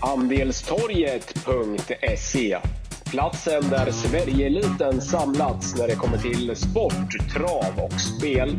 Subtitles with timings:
[0.00, 2.58] Andelstorget.se
[3.10, 8.56] Platsen där Sverigeeliten samlats när det kommer till sport, trav och spel.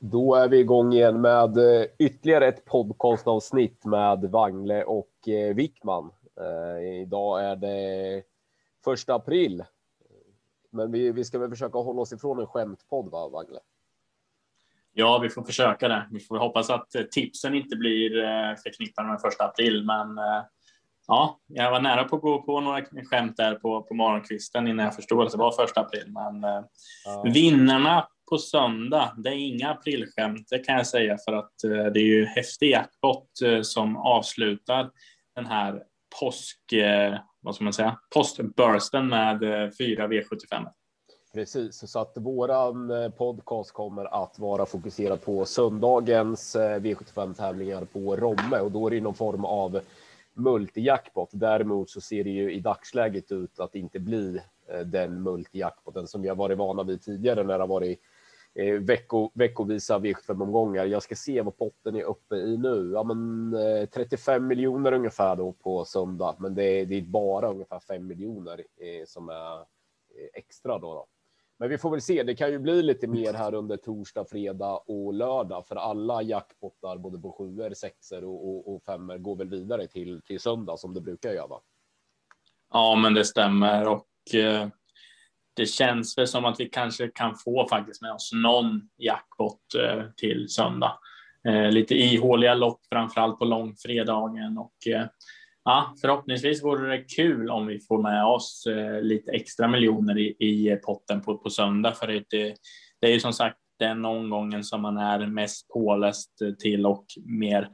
[0.00, 6.10] Då är vi igång igen med eh, ytterligare ett podcastavsnitt med Wangle och eh, Wickman.
[6.40, 8.22] Eh, idag är det
[8.84, 9.64] första april.
[10.78, 13.58] Men vi, vi ska väl försöka hålla oss ifrån en skämtpodd, va, Wangle?
[14.92, 16.08] Ja, vi får försöka det.
[16.10, 18.10] Vi får hoppas att tipsen inte blir
[18.56, 20.08] förknippade med första april, men
[21.06, 24.84] ja, jag var nära på att gå på några skämt där på, på morgonkvisten innan
[24.84, 26.04] jag förstod att det var första april.
[26.06, 26.42] Men
[27.04, 27.22] ja.
[27.34, 29.14] vinnarna på söndag.
[29.16, 32.70] Det är inga aprilskämt, det kan jag säga, för att eh, det är ju häftig
[32.70, 34.90] jackpot eh, som avslutar
[35.34, 35.82] den här
[36.20, 40.66] påsk, eh, vad ska man säga, postbursten med eh, fyra V75.
[41.34, 47.84] Precis, så att våran eh, podcast kommer att vara fokuserad på söndagens eh, V75 tävlingar
[47.84, 49.80] på Romme och då är det någon form av
[50.34, 51.28] multijackpot.
[51.32, 54.40] Däremot så ser det ju i dagsläget ut att inte bli
[54.84, 58.00] den multijackpoten som vi har varit vana vid tidigare när det har varit
[58.58, 60.86] eh, vecko, veckovisa V75-omgångar.
[60.86, 62.90] Jag ska se vad potten är uppe i nu.
[62.94, 67.50] Ja, men, eh, 35 miljoner ungefär då på söndag, men det är, det är bara
[67.50, 71.06] ungefär 5 miljoner eh, som är eh, extra då, då.
[71.58, 72.22] Men vi får väl se.
[72.22, 76.98] Det kan ju bli lite mer här under torsdag, fredag och lördag för alla jackpottar,
[76.98, 80.94] både på sjuor, sexor och, och, och femmer går väl vidare till, till söndag som
[80.94, 81.60] det brukar göra.
[82.72, 84.68] Ja, men det stämmer och eh,
[85.58, 90.04] det känns väl som att vi kanske kan få faktiskt med oss någon jackpot eh,
[90.16, 90.98] till söndag.
[91.48, 95.06] Eh, lite ihåliga lopp, framförallt på långfredagen och eh,
[95.64, 100.36] ja, förhoppningsvis vore det kul om vi får med oss eh, lite extra miljoner i,
[100.38, 102.24] i potten på, på söndag för det,
[103.00, 107.68] det är ju som sagt den omgången som man är mest påläst till och mer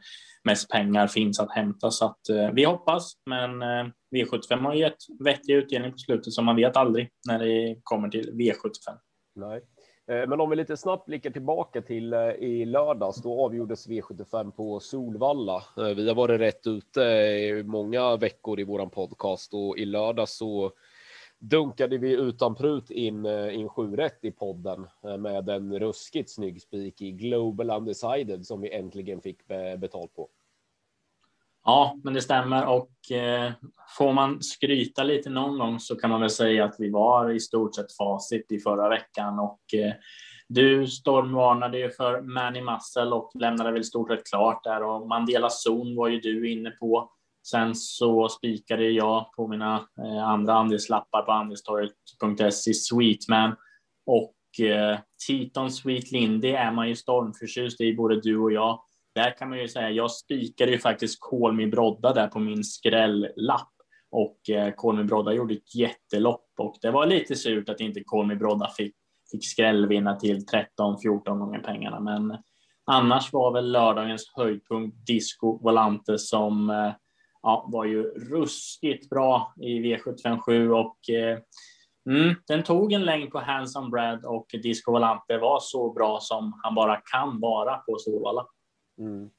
[0.45, 1.91] mest pengar finns att hämta.
[1.91, 6.43] Så att eh, vi hoppas, men eh, V75 har gett vettig utdelning på slutet så
[6.43, 8.99] man vet aldrig när det kommer till V75.
[9.35, 9.63] Nej.
[10.07, 14.51] Eh, men om vi lite snabbt blickar tillbaka till eh, i lördags, då avgjordes V75
[14.51, 15.63] på Solvalla.
[15.77, 20.37] Eh, vi har varit rätt ute i många veckor i våran podcast och i lördags
[20.37, 20.73] så
[21.39, 24.87] dunkade vi utan prut in, in sju rätt i podden
[25.19, 29.47] med en ruskigt snygg spik i Global Undecided som vi äntligen fick
[29.79, 30.29] betalt på.
[31.65, 33.53] Ja, men det stämmer och eh,
[33.99, 37.41] får man skryta lite någon gång så kan man väl säga att vi var i
[37.41, 39.93] stort sett facit i förra veckan och eh,
[40.49, 45.51] du stormvarnade ju för Manny Muscle och lämnade väl stort sett klart där och Mandela
[45.51, 47.11] Zon var ju du inne på.
[47.47, 53.57] Sen så spikade jag på mina eh, andra andelslappar på andelstorget.se Sweetman
[54.07, 58.81] och eh, Titon Sweet Lindy är man ju stormförtjust i, både du och jag.
[59.15, 63.71] Där kan man ju säga, jag spikade ju faktiskt Kolmi Brodda där på min skrälllapp
[64.11, 66.47] och eh, Kolmi Brodda gjorde ett jättelopp.
[66.59, 68.95] Och det var lite surt att inte Kolmi Brodda fick,
[69.31, 72.39] fick skrällvinna till 13-14 gånger pengarna, men
[72.87, 76.93] annars var väl lördagens höjdpunkt Disco Volante som eh,
[77.43, 81.39] ja, var ju ruskigt bra i V757 och eh,
[82.11, 86.61] mm, den tog en längd på Handsome Brad och Disco Volante var så bra som
[86.63, 88.47] han bara kan vara på Solvalla.
[88.99, 89.31] Mm.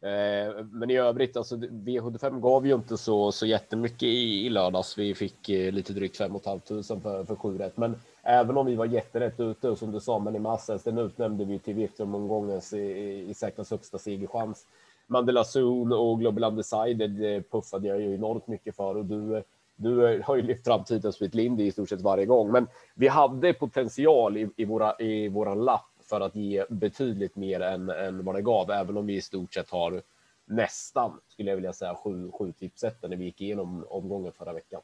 [0.00, 4.98] Eh, men i övrigt, alltså V75 gav ju inte så, så jättemycket i, i lördags.
[4.98, 7.76] Vi fick eh, lite drygt 5 500 för, för sju rätt.
[7.76, 11.44] Men även om vi var jätterätt ute som du sa, men i massens, den utnämnde
[11.44, 13.34] vi till V75-omgångens i, i, i
[13.70, 14.66] högsta segerchans.
[15.06, 19.42] Mandela Zoon och Global Undecided eh, puffade jag ju enormt mycket för och du,
[19.76, 22.52] du eh, har ju lyft fram titeln Sweet Lindy i stort sett varje gång.
[22.52, 27.60] Men vi hade potential i, i, våra, i våran lapp för att ge betydligt mer
[27.60, 30.02] än, än vad det gav, även om vi i stort sett har
[30.44, 34.80] nästan, skulle jag vilja säga, sju, sju tipsetter när vi gick igenom omgången förra veckan.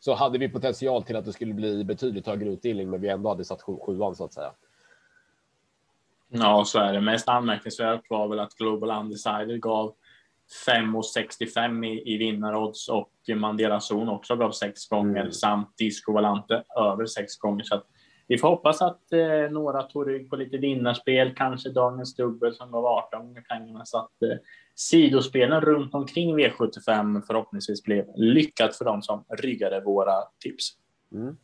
[0.00, 3.28] Så hade vi potential till att det skulle bli betydligt högre utdelning, men vi ändå
[3.28, 4.52] hade satt sju, sjuan så att säga.
[6.28, 7.00] Ja, så är det.
[7.00, 9.94] Mest anmärkningsvärt var väl att Global Undecided gav
[10.66, 15.32] 5,65 i, i vinnarodds och Mandela Zon också gav sex gånger mm.
[15.32, 17.64] samt Disco Valante över sex gånger.
[17.64, 17.82] Så
[18.28, 22.70] vi får hoppas att eh, några tog rygg på lite vinnarspel, kanske dagens dubbel som
[22.70, 24.38] gav 18 gånger pengarna så att eh,
[24.74, 30.70] sidospelen runt omkring V75 förhoppningsvis blev lyckat för dem som ryggade våra tips.
[31.12, 31.36] Mm.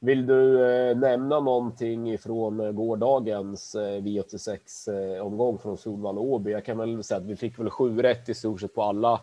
[0.00, 4.58] Vill du eh, nämna någonting från eh, gårdagens eh, V86
[5.16, 6.50] eh, omgång från Solvalla Åby?
[6.50, 9.20] Jag kan väl säga att vi fick väl sju rätt i stort sett på alla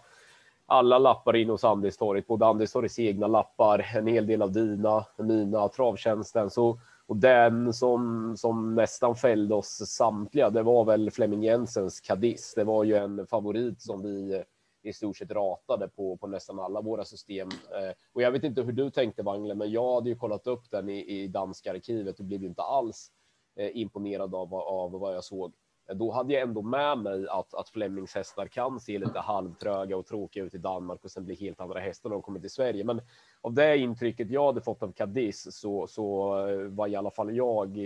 [0.71, 5.68] alla lappar in hos Andistorget, både Andistorgets egna lappar, en hel del av dina, mina,
[5.68, 6.50] travtjänsten.
[6.50, 12.53] Så, och den som, som nästan fällde oss samtliga, det var väl Flemming Jensens Cadiz.
[12.56, 14.42] Det var ju en favorit som vi eh,
[14.83, 17.50] i stort sett ratade på, på nästan alla våra system.
[17.50, 20.71] Eh, och jag vet inte hur du tänkte Wangle, men jag hade ju kollat upp
[20.71, 23.12] den i, i danska arkivet och blev inte alls
[23.56, 25.54] eh, imponerad av, av vad jag såg.
[25.89, 29.97] Eh, då hade jag ändå med mig att, att Flemings hästar kan se lite halvtröga
[29.97, 32.50] och tråkiga ut i Danmark och sen bli helt andra hästar när de kommer till
[32.50, 32.83] Sverige.
[32.83, 33.01] Men
[33.41, 37.35] av det intrycket jag hade fått av Cadiz så, så eh, var i alla fall
[37.35, 37.77] jag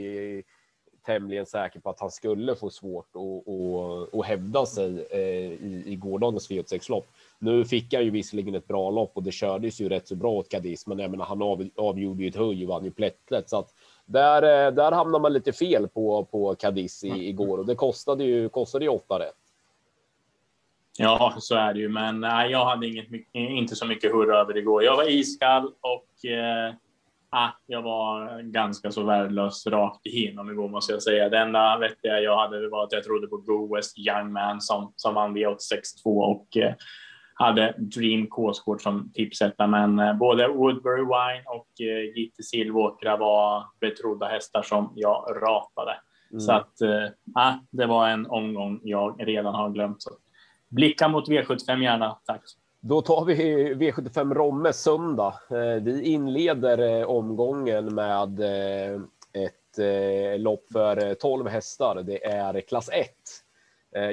[1.06, 5.84] tämligen säker på att han skulle få svårt att, att, att hävda sig eh, i,
[5.86, 7.06] i gårdagens V86-lopp.
[7.40, 10.32] Nu fick han ju visserligen ett bra lopp och det kördes ju rätt så bra
[10.32, 13.50] åt Cadiz, men jag menar, han av, avgjorde ju ett höj och vann ju plättlätt
[13.50, 13.74] så att
[14.06, 18.24] där, eh, där hamnar man lite fel på, på Cadiz i, igår och det kostade
[18.24, 19.45] ju, kostade ju åtta rätt.
[20.98, 24.58] Ja, så är det ju, men nej, jag hade inget, inte så mycket hurra över
[24.58, 24.84] igår.
[24.84, 26.74] Jag var iskall och eh,
[27.30, 31.30] ah, jag var ganska så värdelös rakt igenom igår måste jag säga.
[31.30, 34.94] Det enda vettiga jag hade var att jag trodde på Go West Young Man som,
[34.96, 36.74] som vann V862 och eh,
[37.34, 43.64] hade Dream K-sport som tipsetta, men eh, både Woodbury Wine och eh, Gitte Silvåkra var
[43.80, 45.96] betrodda hästar som jag ratade.
[46.32, 46.40] Mm.
[46.40, 50.02] Så att eh, det var en omgång jag redan har glömt.
[50.02, 50.10] Så
[50.76, 52.42] blicka mot V75 gärna, tack.
[52.88, 53.36] Då tar vi
[53.74, 55.34] V75 Romme söndag.
[55.50, 59.02] Eh, vi inleder eh, omgången med eh,
[59.34, 59.78] ett
[60.38, 62.04] lopp för 12 hästar.
[62.04, 63.10] Det är klass 1.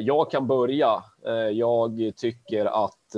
[0.00, 1.02] Jag kan börja.
[1.52, 3.14] Jag tycker att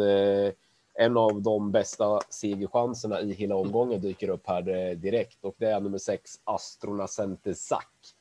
[0.94, 5.80] en av de bästa segerchanserna i hela omgången dyker upp här direkt och det är
[5.80, 8.13] nummer 6 Astrona Centesac.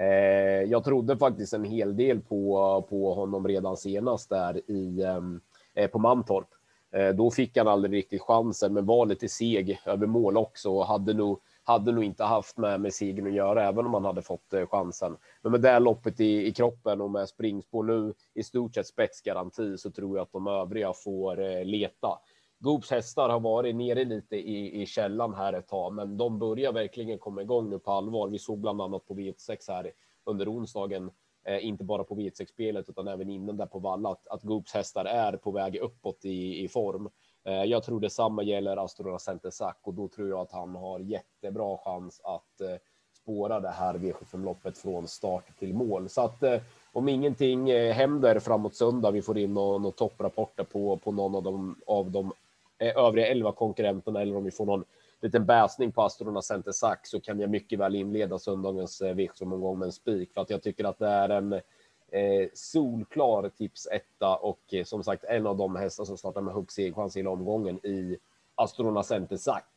[0.00, 5.40] Eh, jag trodde faktiskt en hel del på, på honom redan senast där i, ehm,
[5.74, 6.48] eh, på Mantorp.
[6.92, 10.86] Eh, då fick han aldrig riktigt chansen, men var lite seg över mål också och
[10.86, 14.22] hade nog, hade nog inte haft med, med segern att göra, även om han hade
[14.22, 15.16] fått eh, chansen.
[15.42, 19.76] Men med det loppet i, i kroppen och med springspår nu i stort sett spetsgaranti
[19.78, 22.18] så tror jag att de övriga får eh, leta.
[22.58, 26.72] Goops hästar har varit nere lite i, i källan här ett tag, men de börjar
[26.72, 28.28] verkligen komma igång nu på allvar.
[28.28, 29.92] Vi såg bland annat på V86 här
[30.24, 31.10] under onsdagen
[31.48, 35.04] Eh, inte bara på V6-spelet utan även innan där på Valla, att, att Goops hästar
[35.04, 37.08] är på väg uppåt i, i form.
[37.44, 41.78] Eh, jag tror detsamma gäller Astrona Centesac och då tror jag att han har jättebra
[41.78, 42.76] chans att eh,
[43.22, 46.08] spåra det här V75-loppet från start till mål.
[46.08, 46.60] Så att eh,
[46.92, 51.42] om ingenting eh, händer framåt söndag, vi får in några topprapporter på, på någon av
[51.42, 52.32] de, av de
[52.78, 54.84] Eh, övriga elva konkurrenterna eller om vi får någon
[55.20, 59.78] liten bäsning på Astrona Center Sack så kan jag mycket väl inleda söndagens eh, V75-omgång
[59.78, 64.36] med en spik för att jag tycker att det är en eh, solklar tips etta
[64.36, 67.86] och eh, som sagt en av de hästar som startar med högst segerchans i omgången
[67.86, 68.18] i
[68.54, 69.68] Astrona Center Sack.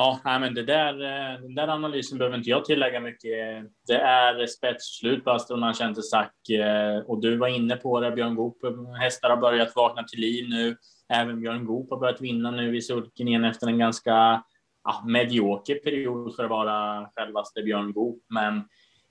[0.00, 3.30] Ja, nej, men det där, eh, den där analysen behöver inte jag tillägga mycket.
[3.86, 8.34] Det är spetsslut på Astrona Center Sack eh, och du var inne på det, Björn
[8.34, 8.56] Goop.
[9.00, 10.76] Hästar har börjat vakna till liv nu.
[11.08, 14.42] Även Björn Goop har börjat vinna nu i sulken igen efter en ganska
[14.84, 18.22] ja, medioker period för att vara självaste Björn Goop.
[18.28, 18.62] Men,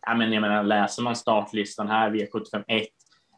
[0.05, 2.85] ja, men jag menar, läser man startlistan här, V751,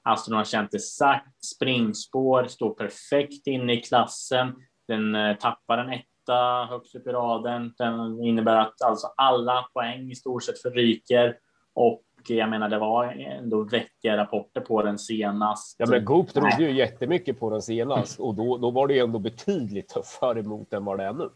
[0.04, 4.56] Aston har känt det sagt, springspår, står perfekt inne i klassen.
[4.88, 5.90] Den eh, tappar en
[6.30, 7.74] etta högst upp i raden.
[7.78, 11.38] Den innebär att alltså alla poäng i stort sett förryker
[11.74, 15.76] och jag menar, det var ändå vettiga rapporter på den senast.
[15.80, 19.00] Ja, men Goop trodde ju jättemycket på den senast och då, då var det ju
[19.00, 21.30] ändå betydligt tuffare emot än vad det är nu.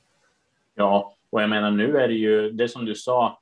[0.75, 3.39] Ja, och jag menar, nu är det ju det som du sa.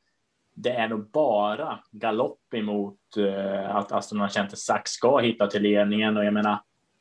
[0.54, 6.18] Det är nog bara galopp emot uh, att Aston Martin Sax ska hitta till ledningen
[6.18, 6.58] och jag menar,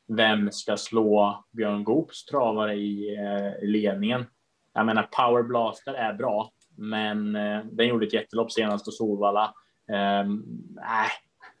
[0.07, 4.25] vem ska slå Björn Goops travare i uh, ledningen?
[4.73, 9.53] Jag menar, Power Blaster är bra, men eh, den gjorde ett jättelopp senast på Solvalla.
[9.91, 10.29] Eh,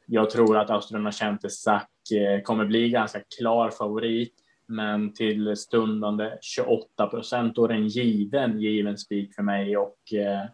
[0.07, 4.33] jag tror att Australien Sack eh, kommer bli ganska klar favorit,
[4.67, 10.45] men till stundande 28 procent och en given, given spik för mig och eh,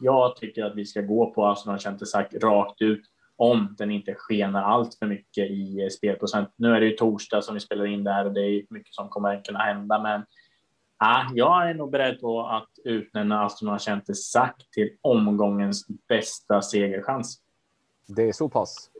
[0.00, 3.02] jag tycker att vi ska gå på Australien Sack rakt ut
[3.36, 6.48] om den inte skenar allt för mycket i eh, spelprocent.
[6.56, 9.08] Nu är det ju torsdag som vi spelar in där och det är mycket som
[9.08, 10.24] kommer kunna hända, men
[10.96, 17.40] Ah, jag är nog beredd på att utnämna Aston Chente Sack till omgångens bästa segerchans.
[18.06, 18.90] Det är så pass?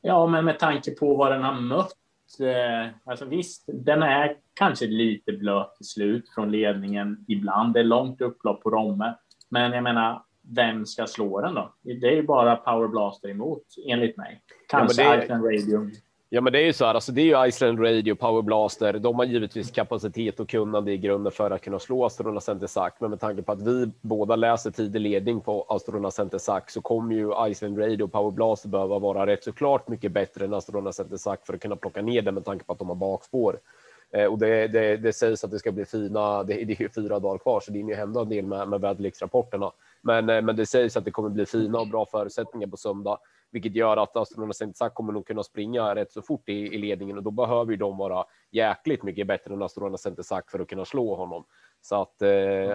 [0.00, 1.92] Ja, men med tanke på vad den har mött.
[2.40, 7.74] Eh, alltså visst, den är kanske lite blöt i slut från ledningen ibland.
[7.74, 9.14] Det är långt upplopp på Romme.
[9.48, 11.74] Men jag menar, vem ska slå den då?
[11.82, 14.42] Det är ju bara Power Blaster emot, enligt mig.
[14.68, 15.34] Kanske ja, det...
[15.34, 15.90] Radio.
[16.30, 16.94] Ja, men det är ju så här.
[16.94, 18.92] Alltså, det är ju Iceland Radio, Power Blaster.
[18.92, 22.96] De har givetvis kapacitet och kunnande i grunden för att kunna slå Astrona Center Sack.
[23.00, 26.80] Men med tanke på att vi båda läser tidig ledning på Astrona Center Sack så
[26.80, 30.54] kommer ju Iceland Radio och Power Blaster behöva vara rätt så klart mycket bättre än
[30.54, 32.96] Astrona Center Sack för att kunna plocka ner det med tanke på att de har
[32.96, 33.58] bakspår.
[34.10, 36.42] Eh, och det, det, det, sägs att det ska bli fina.
[36.42, 38.68] Det, det är ju fyra dagar kvar, så det är ju hända en del med,
[38.68, 39.72] med väderleksrapporterna.
[40.02, 43.18] Men, eh, men det sägs att det kommer bli fina och bra förutsättningar på söndag
[43.50, 47.16] vilket gör att Aston Saint kommer nog kunna springa rätt så fort i, i ledningen
[47.16, 50.18] och då behöver ju de vara jäkligt mycket bättre än Astrona Saint
[50.50, 51.44] för att kunna slå honom.
[51.80, 52.28] Så att eh,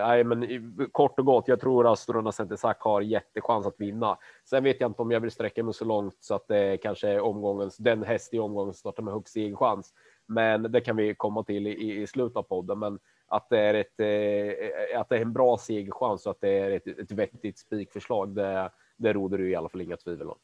[0.08, 1.48] nej, men kort och gott.
[1.48, 4.18] Jag tror Astrona Saint har jättechans att vinna.
[4.50, 7.10] Sen vet jag inte om jag vill sträcka mig så långt så att det kanske
[7.10, 9.94] är omgångens den häst i omgången startar med högst segerchans.
[10.28, 12.80] Men det kan vi komma till i, i slutet av podden.
[12.80, 13.00] Men
[13.36, 16.72] att det är ett, eh, att det är en bra segerchans och att det är
[16.72, 18.36] ett, ett vettigt spikförslag.
[18.36, 20.38] Det, det råder det i alla fall inga tvivel om.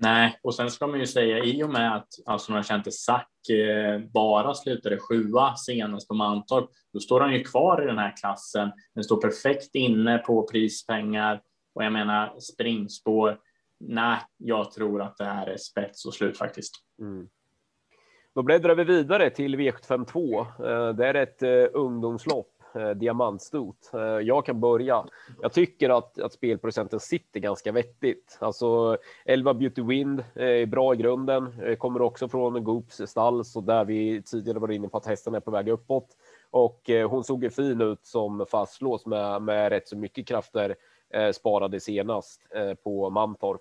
[0.00, 3.48] Nej, och sen ska man ju säga i och med att alltså, man kände Sack
[3.48, 8.16] eh, bara slutade sjua senast på Mantorp, då står han ju kvar i den här
[8.16, 8.72] klassen.
[8.94, 11.42] Den står perfekt inne på prispengar
[11.74, 13.40] och jag menar springspår.
[13.80, 16.74] Nej, jag tror att det här är spets och slut faktiskt.
[17.00, 17.28] Mm.
[18.34, 20.40] Då bläddrar vi vidare till V752.
[20.40, 23.90] Eh, det är ett eh, ungdomslopp eh, diamantstot.
[24.22, 25.04] Jag kan börja.
[25.42, 28.38] Jag tycker att, att spelprocenten sitter ganska vettigt.
[28.40, 33.84] Alltså 11 Beauty Wind är bra i grunden, kommer också från Goops stall, så där
[33.84, 36.08] vi tidigare var inne på att hästen är på väg uppåt.
[36.50, 40.74] Och hon såg ju fin ut som fastlås med, med rätt så mycket krafter
[41.32, 42.40] sparade senast
[42.82, 43.60] på Mantorp.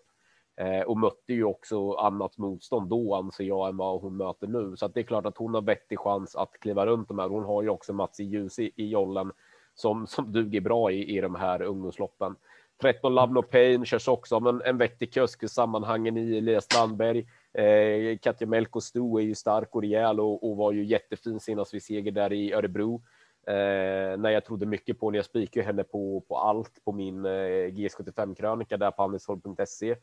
[0.57, 4.77] Eh, och mötte ju också annat motstånd då anser jag än vad hon möter nu.
[4.77, 7.29] Så att det är klart att hon har vettig chans att kliva runt de här.
[7.29, 9.31] Hon har ju också Mats i ljus i, i jollen
[9.75, 12.35] som, som duger bra i, i de här ungdomsloppen.
[12.81, 16.63] 13 Love No Pain körs också av en, en vettig kusk i sammanhangen i Elias
[16.63, 17.27] Strandberg.
[17.53, 21.73] Eh, Katja Melko Sto är ju stark och rejäl och, och var ju jättefin senast
[21.73, 23.01] vid seger där i Örebro.
[23.47, 27.25] Eh, när jag trodde mycket på när jag spikade henne på, på allt på min
[27.25, 27.29] eh,
[27.69, 29.95] GS75 krönika där på handelsholm.se.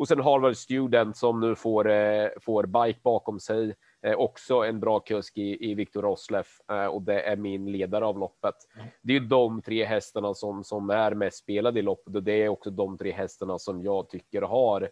[0.00, 3.74] Och sen Harvard Student som nu får, eh, får bike bakom sig.
[4.02, 8.04] Eh, också en bra kusk i, i Viktor Rosleff eh, och det är min ledare
[8.04, 8.54] av loppet.
[9.02, 12.32] Det är ju de tre hästarna som, som är mest spelade i loppet och det
[12.32, 14.82] är också de tre hästarna som jag tycker har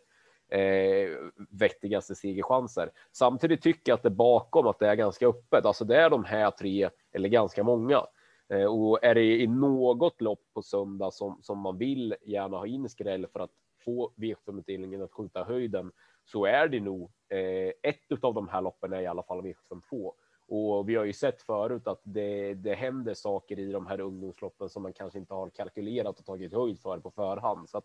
[0.50, 1.10] eh,
[1.50, 2.90] vettigaste segerchanser.
[3.12, 5.64] Samtidigt tycker jag att det bakom att det är ganska öppet.
[5.64, 8.06] Alltså det är de här tre eller ganska många.
[8.52, 12.66] Eh, och är det i något lopp på söndag som, som man vill gärna ha
[12.66, 13.50] in skräll för att
[13.88, 15.92] få V75-utdelningen att skjuta höjden
[16.24, 20.12] så är det nog eh, ett av de här loppen är i alla fall V72.
[20.48, 24.68] Och vi har ju sett förut att det, det händer saker i de här ungdomsloppen
[24.68, 27.68] som man kanske inte har kalkylerat och tagit höjd för på förhand.
[27.68, 27.84] Så att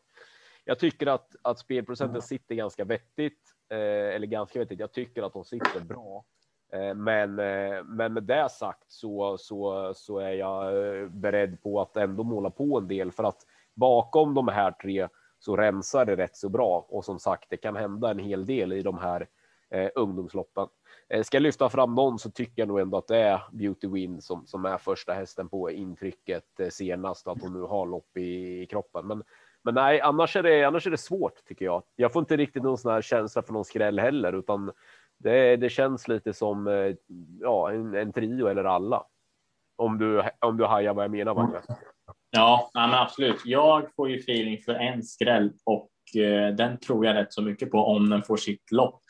[0.65, 4.79] jag tycker att, att spelprocenten sitter ganska vettigt, eh, eller ganska vettigt.
[4.79, 6.25] Jag tycker att de sitter bra.
[6.74, 11.81] Eh, men, eh, men med det sagt så, så, så är jag eh, beredd på
[11.81, 15.07] att ändå måla på en del för att bakom de här tre
[15.45, 16.85] så rensar det rätt så bra.
[16.89, 19.27] Och som sagt, det kan hända en hel del i de här
[19.69, 20.67] eh, ungdomsloppen.
[21.09, 23.88] Eh, ska jag lyfta fram någon så tycker jag nog ändå att det är Beauty
[23.88, 28.17] Win som, som är första hästen på intrycket eh, senast, att hon nu har lopp
[28.17, 29.07] i, i kroppen.
[29.07, 29.23] Men,
[29.63, 31.83] men nej, annars är, det, annars är det svårt tycker jag.
[31.95, 34.71] Jag får inte riktigt någon sån här känsla för någon skräll heller, utan
[35.17, 36.95] det, det känns lite som eh,
[37.39, 39.05] ja, en, en trio eller alla.
[39.75, 41.65] Om du, om du hajar vad jag menar, Magnus.
[42.36, 43.42] Ja, men absolut.
[43.46, 45.90] Jag får ju feeling för en skräll och
[46.22, 49.02] eh, den tror jag rätt så mycket på om den får sitt lopp.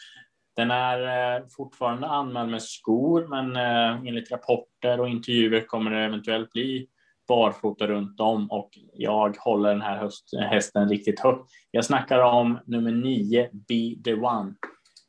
[0.55, 6.05] Den är eh, fortfarande anmäld med skor, men eh, enligt rapporter och intervjuer kommer det
[6.05, 6.87] eventuellt bli
[7.27, 11.49] barfota runt om och jag håller den här höst, hästen riktigt högt.
[11.71, 14.53] Jag snackar om nummer nio, Be the One.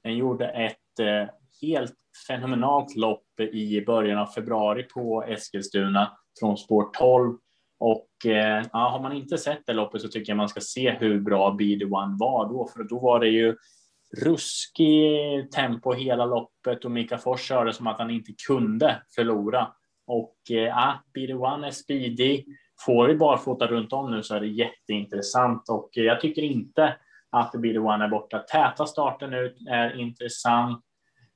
[0.03, 1.29] Den gjorde ett eh,
[1.63, 1.95] helt
[2.29, 7.39] fenomenalt lopp i början av februari på Eskilstuna från spår 12
[7.79, 10.91] och eh, ja, har man inte sett det loppet så tycker jag man ska se
[10.91, 13.57] hur bra Be the One var då, för då var det ju
[14.23, 19.69] ruskig tempo hela loppet och Mika Fors körde som att han inte kunde förlora.
[20.07, 22.45] Och eh, ja, Be the One är speedy.
[22.87, 26.97] Får vi barfota runt om nu så är det jätteintressant och jag tycker inte
[27.31, 28.39] att Be the One är borta.
[28.39, 30.85] Täta starten ut är intressant.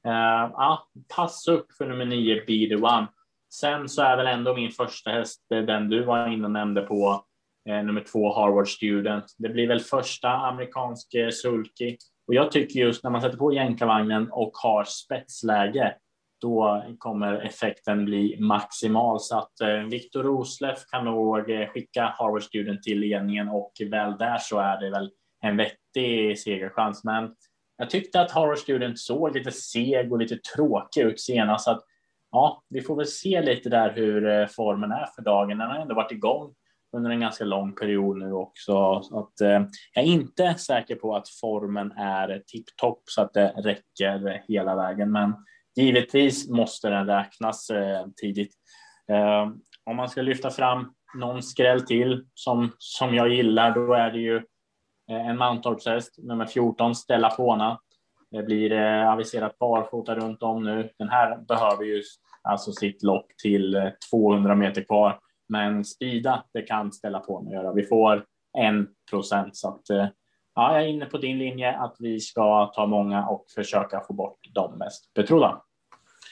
[0.07, 3.07] Uh, ja, pass upp för nummer nio, Be the One.
[3.50, 6.83] Sen så är väl ändå min första häst eh, den du var inne och nämnde
[6.83, 7.25] på,
[7.69, 9.25] eh, nummer två Harvard Student.
[9.38, 11.97] Det blir väl första amerikansk eh, sulky
[12.28, 15.95] och jag tycker just när man sätter på jänkarvagnen och har spetsläge,
[16.40, 19.21] då kommer effekten bli maximal.
[19.21, 24.19] Så att eh, Viktor Rosleff kan nog eh, skicka Harvard Student till ledningen och väl
[24.19, 25.11] där så är det väl
[25.43, 27.05] en vettig segerchans.
[27.05, 27.35] Men
[27.76, 31.64] jag tyckte att Harvard Student såg lite seg och lite tråkig ut senast.
[31.64, 31.83] Så att,
[32.31, 35.59] ja, vi får väl se lite där hur eh, formen är för dagen.
[35.59, 36.55] Den har ändå varit igång
[36.97, 39.03] under en ganska lång period nu också.
[39.03, 43.49] Så att, eh, jag är inte säker på att formen är tipptopp så att det
[43.57, 45.13] räcker hela vägen.
[45.13, 45.35] Men
[45.77, 48.55] givetvis måste den räknas eh, tidigt.
[49.13, 49.49] Eh,
[49.85, 54.19] om man ska lyfta fram någon skräll till som, som jag gillar, då är det
[54.19, 54.37] ju
[55.11, 57.79] eh, en Mantorpshäst, nummer 14, Stella Fona.
[58.31, 60.91] Det blir eh, aviserat barfota runt om nu.
[60.99, 62.03] Den här behöver ju
[62.43, 65.19] alltså sitt lopp till eh, 200 meter kvar.
[65.49, 67.73] Men spida, det kan ställa på med göra.
[67.73, 68.25] Vi får
[68.59, 70.07] en procent så att eh,
[70.55, 74.13] ja, jag är inne på din linje att vi ska ta många och försöka få
[74.13, 75.63] bort de mest betrodda.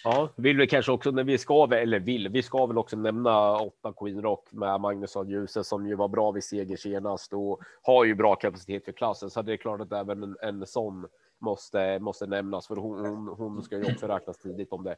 [0.05, 3.57] Ja, vill vi kanske också när vi ska, eller vill, vi ska väl också nämna
[3.57, 8.05] åtta Queen Rock med Magnusson ljuset som ju var bra vid seger senast och har
[8.05, 9.31] ju bra kapacitet för klassen.
[9.31, 11.07] Så det är klart att även en, en sån
[11.39, 14.97] måste, måste nämnas för hon, hon, hon ska ju också räknas tidigt om det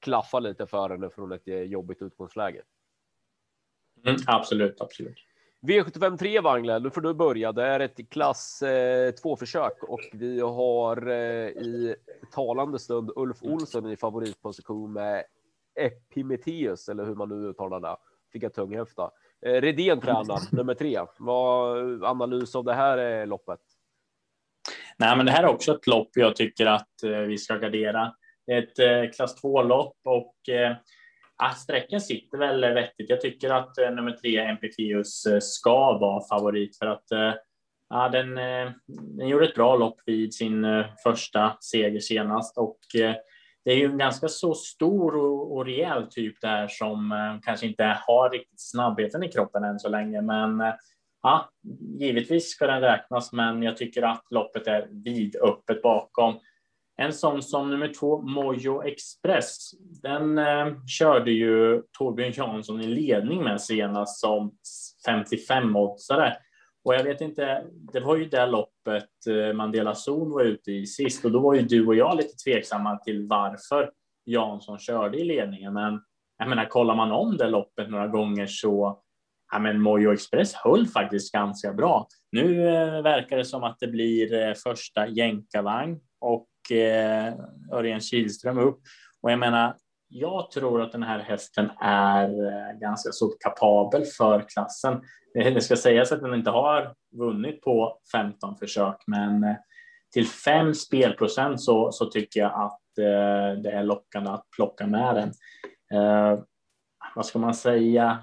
[0.00, 2.62] klaffar lite för henne från ett eh, jobbigt utgångsläge.
[4.06, 5.18] Mm, absolut, absolut.
[5.62, 7.52] V75 3 Wangle, nu får du börja.
[7.52, 8.62] Det är ett klass
[9.22, 11.94] 2 eh, försök och vi har eh, i
[12.32, 15.24] talande stund Ulf Olsson i favoritposition med
[15.74, 17.96] Epimetheus eller hur man nu uttalar det.
[18.32, 19.10] Fick jag tunghäfta.
[19.42, 21.00] Eh, Redén tränar nummer tre.
[21.18, 23.60] Vad analys av det här loppet?
[25.00, 28.12] Nej, men det här är också ett lopp jag tycker att eh, vi ska gardera.
[28.52, 30.76] Ett eh, klass 2 lopp och eh,
[31.42, 33.10] Ah, sträckan sitter väl vettigt.
[33.10, 37.32] Jag tycker att eh, nummer tre, Empifeus, ska vara favorit för att eh,
[37.88, 40.66] ja, den, eh, den gjorde ett bra lopp vid sin
[41.02, 42.78] första seger senast och
[43.64, 47.14] det är ju en ganska så stor och, och rejäl typ där som
[47.44, 50.22] kanske inte har riktigt snabbheten i kroppen än så länge.
[50.22, 50.62] Men
[51.22, 51.50] ja,
[51.98, 56.38] givetvis ska den räknas, men jag tycker att loppet är vidöppet bakom.
[56.96, 59.70] En sån som nummer två, Mojo Express,
[60.02, 64.52] den eh, körde ju Torbjörn Jansson i ledning med senast som
[65.08, 66.32] 55-oddsare.
[66.84, 70.86] Och jag vet inte, det var ju det loppet eh, Mandela Zon var ute i
[70.86, 73.90] sist och då var ju du och jag lite tveksamma till varför
[74.24, 75.72] Jansson körde i ledningen.
[75.74, 76.00] Men
[76.38, 79.02] jag menar, kollar man om det loppet några gånger så
[79.50, 82.06] ja, men Mojo Express höll faktiskt ganska bra.
[82.32, 87.34] Nu eh, verkar det som att det blir eh, första jänkarvagn och eh,
[87.72, 88.80] Örjan Kihlström upp.
[89.22, 89.76] Och jag menar,
[90.08, 95.02] jag tror att den här hästen är eh, ganska så kapabel för klassen.
[95.34, 99.56] Det ska sägas att den inte har vunnit på 15 försök, men eh,
[100.12, 105.14] till 5 spelprocent så, så tycker jag att eh, det är lockande att plocka med
[105.14, 105.32] den.
[106.00, 106.40] Eh,
[107.14, 108.18] vad ska man säga?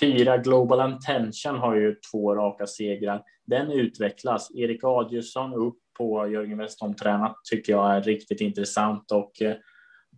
[0.00, 3.22] Fyra Global Attention har ju två raka segrar.
[3.46, 4.50] Den utvecklas.
[4.54, 9.56] Erik Adiusson upp på Jörgen Westholm tränat tycker jag är riktigt intressant och eh,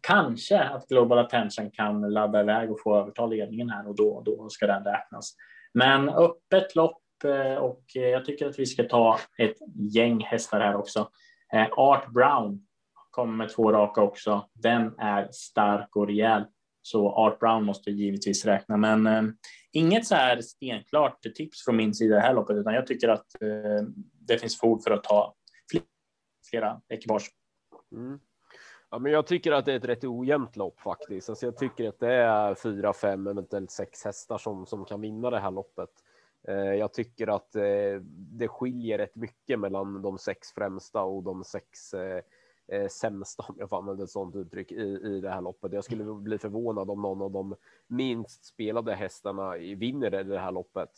[0.00, 4.48] kanske att Global Attention kan ladda iväg och få överta ledningen här och då, då
[4.48, 5.34] ska den räknas.
[5.74, 10.60] Men öppet lopp eh, och eh, jag tycker att vi ska ta ett gäng hästar
[10.60, 11.08] här också.
[11.76, 12.66] Art Brown
[13.10, 14.48] kommer med två raka också.
[14.52, 16.44] Den är stark och rejäl.
[16.86, 19.22] Så Art Brown måste givetvis räkna, men eh,
[19.72, 23.08] inget så här stenklart tips från min sida i det här loppet, utan jag tycker
[23.08, 23.88] att eh,
[24.20, 25.34] det finns fog för att ta
[26.50, 27.30] flera ekipage.
[27.92, 28.18] Mm.
[28.90, 31.28] Ja, men jag tycker att det är ett rätt ojämnt lopp faktiskt.
[31.28, 35.30] Alltså jag tycker att det är fyra, fem, eventuellt sex hästar som, som kan vinna
[35.30, 35.90] det här loppet.
[36.48, 41.44] Eh, jag tycker att eh, det skiljer rätt mycket mellan de sex främsta och de
[41.44, 42.22] sex eh,
[42.68, 45.72] eh, sämsta, om jag får använda ett sådant uttryck, i, i det här loppet.
[45.72, 47.54] Jag skulle bli förvånad om någon av de
[47.86, 50.90] minst spelade hästarna vinner det här loppet.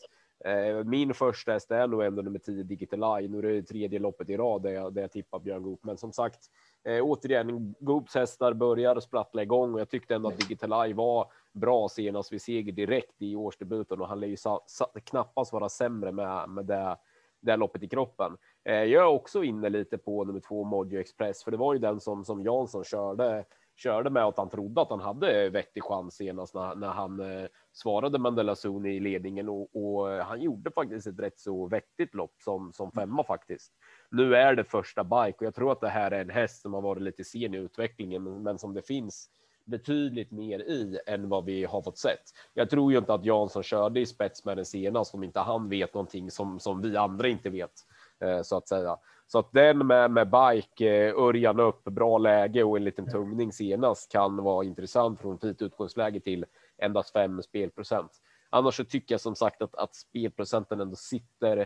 [0.45, 3.29] Eh, min första häst är nog ändå nummer 10 Digital Eye.
[3.29, 5.85] Nu är det tredje loppet i rad där jag, där jag tippar Björn Goop.
[5.85, 6.41] Men som sagt,
[6.85, 11.33] eh, återigen, Goops hästar börjar sprattla igång och jag tyckte ändå att Digital Eye var
[11.53, 15.69] bra senast vid seger direkt i årsdebuten och han lär ju sa, sa, knappast vara
[15.69, 16.97] sämre med, med det,
[17.41, 18.37] det loppet i kroppen.
[18.67, 21.79] Eh, jag är också inne lite på nummer två Mojo Express, för det var ju
[21.79, 23.45] den som, som Jansson körde
[23.77, 27.49] körde med att han trodde att han hade vettig chans senast när, när han eh,
[27.73, 32.35] svarade Mandela Zon i ledningen och, och, han gjorde faktiskt ett rätt så vettigt lopp
[32.39, 33.73] som, som femma faktiskt.
[34.11, 36.75] Nu är det första bike och jag tror att det här är en häst som
[36.75, 39.31] har varit lite sen i utvecklingen, men, men som det finns
[39.67, 42.23] betydligt mer i än vad vi har fått sett.
[42.55, 45.69] Jag tror ju inte att Jansson körde i spets med den senast om inte han
[45.69, 48.06] vet någonting som, som vi andra inte vet eh,
[48.43, 48.99] så att säga.
[49.27, 53.53] Så att den med, med bike, eh, Örjan upp, bra läge och en liten tungning
[53.53, 56.45] senast kan vara intressant från fint utgångsläge till
[56.79, 58.13] endast 5 spelprocent.
[58.51, 61.59] Annars så tycker jag som sagt att, att spelprocenten ändå sitter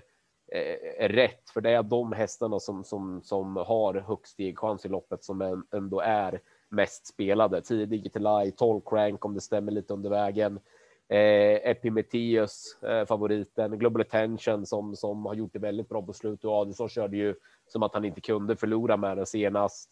[0.53, 5.25] eh, rätt, för det är de hästarna som, som, som har högst stegchans i loppet
[5.25, 7.63] som ändå är mest spelade.
[7.63, 10.61] Tidig till 12 crank om det stämmer lite under vägen.
[11.11, 16.45] Eh, Epimetheus, eh, favoriten, Global Attention som, som har gjort det väldigt bra på slutet
[16.45, 17.35] och Adelsson körde ju
[17.67, 19.91] som att han inte kunde förlora med den senast.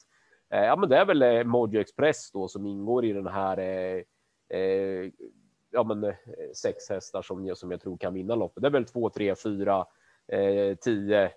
[0.50, 3.59] Eh, ja, men det är väl eh, Mojo Express då som ingår i den här
[3.59, 4.02] eh,
[4.59, 5.11] eh,
[5.70, 6.14] ja, men eh,
[6.54, 8.62] sex hästar som, som jag tror kan vinna loppet.
[8.62, 9.87] Det är väl två, tre, fyra,
[10.26, 11.31] eh, tio, eh,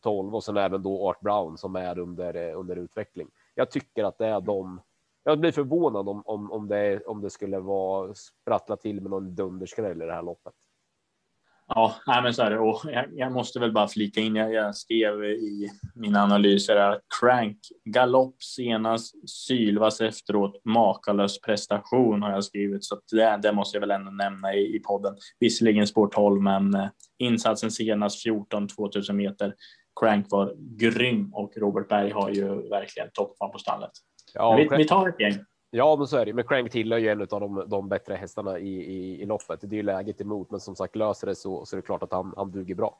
[0.00, 3.28] tolv och sen även då Art Brown som är under, eh, under utveckling.
[3.54, 4.80] Jag tycker att det är de
[5.24, 9.34] jag blir förvånad om, om, om, det, om det skulle vara sprattla till med någon
[9.34, 10.54] dunderskräll i det här loppet.
[11.66, 12.58] Ja, nej, men så är det.
[12.58, 14.36] Och jag, jag, måste väl bara flika in.
[14.36, 22.30] Jag, jag skrev i mina analyser att Crank galopp senast, Sylvas efteråt, makalös prestation har
[22.30, 22.84] jag skrivit.
[22.84, 25.16] Så det, det måste jag väl ändå nämna i, i podden.
[25.40, 29.54] Visserligen spår 12, men eh, insatsen senast 14 2000 meter.
[30.00, 33.92] Crank var grym och Robert Berg har ju verkligen toppfan på stallet.
[34.34, 35.44] Ja, vi, vi, tar ett gäng.
[35.70, 36.32] Ja, men så är det.
[36.32, 39.60] Men Crank tillhör ju en av de, de bättre hästarna i, i, i loppet.
[39.62, 42.02] Det är ju läget emot, men som sagt löser det så, så är det klart
[42.02, 42.98] att han, han duger bra.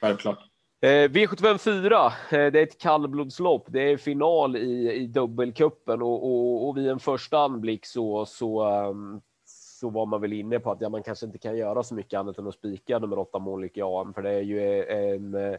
[0.00, 0.38] Självklart.
[0.82, 3.64] Eh, V75 4, eh, det är ett kallblodslopp.
[3.68, 8.80] Det är final i, i dubbelkuppen och, och, och vid en första anblick så, så,
[8.88, 11.94] um, så var man väl inne på att ja, man kanske inte kan göra så
[11.94, 15.58] mycket annat än att spika nummer åtta Månlykke AM, för det är ju en en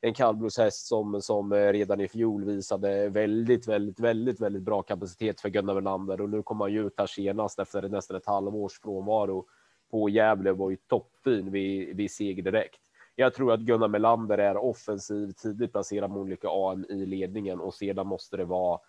[0.00, 5.40] en kallblodshäst som, som eh, redan i fjol visade väldigt, väldigt, väldigt, väldigt bra kapacitet
[5.40, 8.80] för Gunnar Welander och nu kommer han ju ut här senast efter nästan ett halvårs
[8.80, 9.46] frånvaro
[9.90, 12.80] på Gävle var ju toppfin vid, vid seger direkt.
[13.14, 17.74] Jag tror att Gunnar Melander är offensiv, tidigt placerad med olika AM i ledningen och
[17.74, 18.80] sedan måste det vara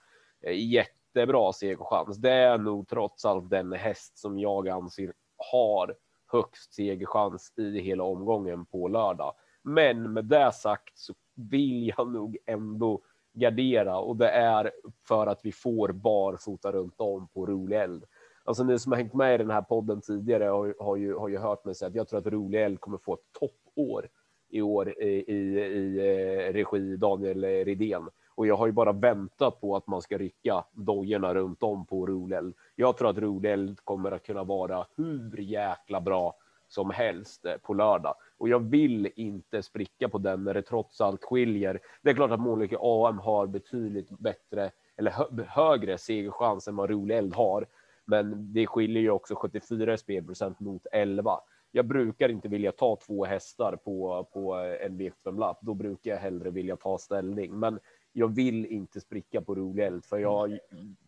[0.41, 2.17] eh, jättebra segerchans.
[2.17, 5.13] Det är nog trots allt den häst som jag anser
[5.51, 5.95] har
[6.31, 9.33] högst segerchans i hela omgången på lördag.
[9.63, 13.01] Men med det sagt så vill jag nog ändå
[13.33, 14.71] gardera och det är
[15.07, 18.05] för att vi får barfota runt om på rolig eld.
[18.43, 21.29] Alltså ni som har hängt med i den här podden tidigare har, har, ju, har
[21.29, 24.07] ju hört mig säga att jag tror att rolig eld kommer få ett toppår
[24.49, 28.09] i år i, i, i eh, regi Daniel Redén.
[28.35, 32.05] Och jag har ju bara väntat på att man ska rycka dojorna runt om på
[32.07, 36.35] rolig Jag tror att rolig kommer att kunna vara hur jäkla bra
[36.71, 41.01] som helst eh, på lördag och jag vill inte spricka på den när det trots
[41.01, 41.79] allt skiljer.
[42.01, 46.89] Det är klart att Månlykke AM har betydligt bättre eller hö högre segerchans än vad
[46.89, 47.65] Rolig Eld har,
[48.05, 51.39] men det skiljer ju också 74 spelprocent mot 11.
[51.71, 55.59] Jag brukar inte vilja ta två hästar på på eh, en V75-lapp.
[55.61, 57.79] Då brukar jag hellre vilja ta ställning, men
[58.13, 60.59] jag vill inte spricka på Rolig Eld för jag.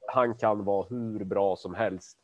[0.08, 2.18] Han kan vara hur bra som helst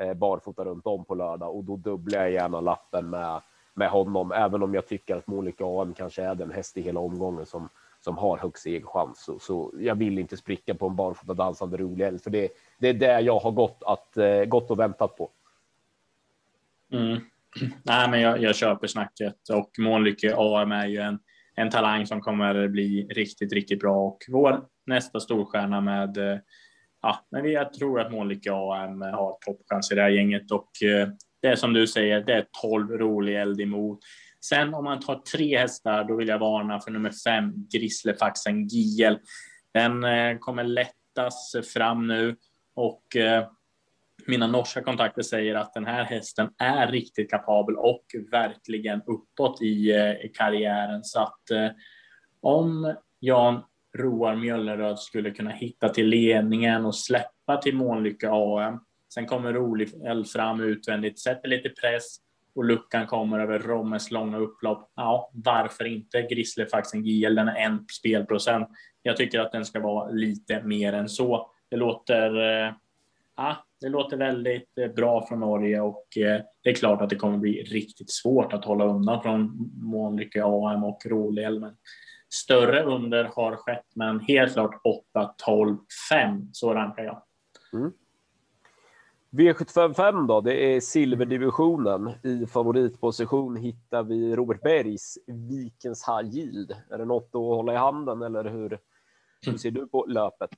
[0.00, 3.40] Eh, barfota runt om på lördag och då dubblar jag gärna lappen med
[3.74, 7.00] med honom, även om jag tycker att Monica AM kanske är den häst i hela
[7.00, 7.68] omgången som
[8.00, 9.24] som har högst segerchans.
[9.24, 12.88] Så, så jag vill inte spricka på en barfota dansande rolig eld, för det, det
[12.88, 15.30] är det jag har gått, att, eh, gått och väntat på.
[16.92, 17.20] Mm.
[17.82, 21.18] Nej, men jag, jag köper snacket och Månlycke AM är ju en,
[21.54, 26.38] en talang som kommer bli riktigt, riktigt bra och vår nästa storstjärna med eh,
[27.02, 31.08] Ja, men jag tror att Månlycke AM har toppchans i det här gänget och eh,
[31.42, 33.98] det är som du säger, det är 12 rolig eld emot.
[34.44, 39.18] Sen om man tar tre hästar, då vill jag varna för nummer fem, Grislefaxen Giel.
[39.74, 42.36] Den eh, kommer lättas fram nu
[42.74, 43.48] och eh,
[44.26, 49.92] mina norska kontakter säger att den här hästen är riktigt kapabel och verkligen uppåt i,
[50.34, 51.04] karriären.
[51.04, 51.72] Så att
[52.40, 53.62] om Jan
[53.98, 58.78] Roar Mjölneröd skulle kunna hitta till ledningen och släppa till Månlycke AM
[59.14, 59.90] Sen kommer rolig
[60.32, 62.16] fram utvändigt, sätter lite press
[62.54, 64.92] och luckan kommer över Rommes långa upplopp.
[64.96, 67.34] Ja, varför inte Grislefaxen GL?
[67.34, 68.68] Den är en spelprocent.
[69.02, 71.50] Jag tycker att den ska vara lite mer än så.
[71.68, 72.72] Det låter, eh,
[73.36, 77.16] ja, det låter väldigt eh, bra från Norge och eh, det är klart att det
[77.16, 81.76] kommer bli riktigt svårt att hålla undan från Månlycke AM och Rålälven.
[82.30, 85.76] Större under har skett, men helt klart 8, 12,
[86.10, 86.48] 5.
[86.52, 87.22] Så rankar jag.
[87.72, 87.92] Mm.
[89.30, 92.12] V755 då, det är silverdivisionen.
[92.22, 96.74] I favoritposition hittar vi Robert Bergs Vikens High Yield.
[96.90, 98.78] Är det något att hålla i handen eller hur,
[99.46, 100.50] hur ser du på löpet?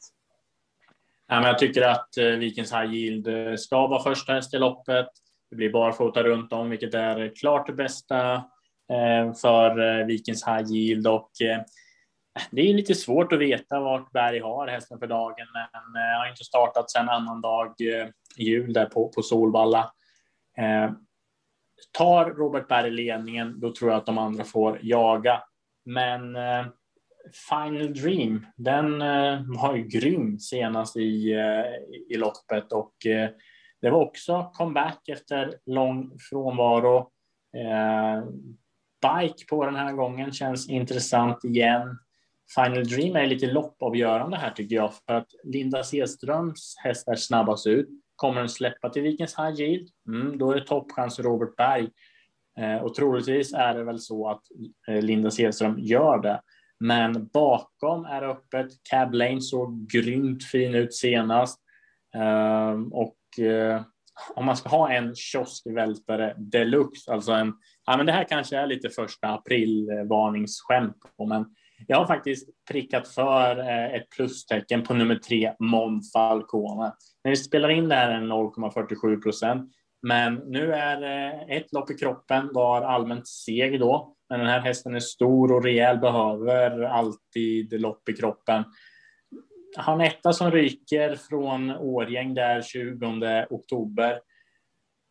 [1.29, 4.59] Ja, men jag tycker att eh, Vikens High Yield eh, ska vara första häst i
[4.59, 5.09] loppet.
[5.51, 8.43] Det blir barfota runt om, vilket är klart det bästa
[8.93, 11.63] Eh, för eh, Vikens High Yield och eh,
[12.51, 16.45] det är lite svårt att veta vart Berg har hästen för dagen, men har inte
[16.45, 17.75] startat sedan annan dag
[18.37, 19.93] jul där på, på Solvalla.
[20.59, 20.93] Eh,
[21.93, 25.43] tar Robert Berg ledningen, då tror jag att de andra får jaga.
[25.85, 26.67] Men eh,
[27.51, 33.31] Final Dream, den eh, var ju grym senast i, eh, i loppet och eh,
[33.81, 37.09] det var också comeback efter lång frånvaro.
[39.03, 41.99] Bike på den här gången känns intressant igen.
[42.55, 47.67] Final Dream är lite loppavgörande här tycker jag för att Linda Sedströms häst är snabbast
[47.67, 47.89] ut.
[48.17, 49.89] Kommer den släppa till Vikens High Yield?
[50.09, 51.89] Mm, då är det toppchans Robert Berg.
[52.59, 54.43] Eh, och troligtvis är det väl så att
[54.89, 56.41] eh, Linda Sedström gör det.
[56.81, 58.67] Men bakom är öppet.
[58.91, 61.61] Cab Lane såg grymt fin ut senast.
[62.15, 63.83] Eh, och eh,
[64.35, 67.55] om man ska ha en kioskvältare deluxe, alltså en,
[67.87, 71.47] ja men det här kanske är lite första april varningsskämt på, men
[71.87, 76.93] jag har faktiskt prickat för eh, ett plustecken på nummer tre, Mon Falcone.
[77.25, 81.91] När vi spelar in det här är 0,47 procent, men nu är eh, ett lopp
[81.91, 84.17] i kroppen, var allmänt seg då.
[84.31, 88.65] Men den här hästen är stor och rejäl, behöver alltid lopp i kroppen.
[89.77, 94.21] Han etta som ryker från Årgäng där 20 oktober.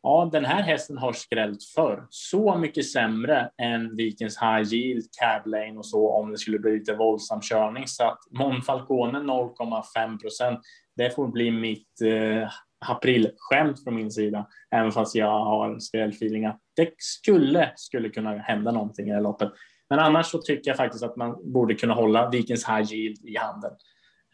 [0.03, 5.47] Ja, den här hästen har skrällt för så mycket sämre än Vikens High Yield, Cab
[5.47, 7.87] Lane och så om det skulle bli lite våldsam körning.
[7.87, 10.59] Så att Monfalcone 0,5 procent.
[10.95, 12.49] Det får bli mitt eh,
[12.85, 18.71] aprilskämt från min sida, även fast jag har skrällfeeling att det skulle skulle kunna hända
[18.71, 19.51] någonting i det här loppet.
[19.89, 23.37] Men annars så tycker jag faktiskt att man borde kunna hålla Vikens High Yield i
[23.37, 23.71] handen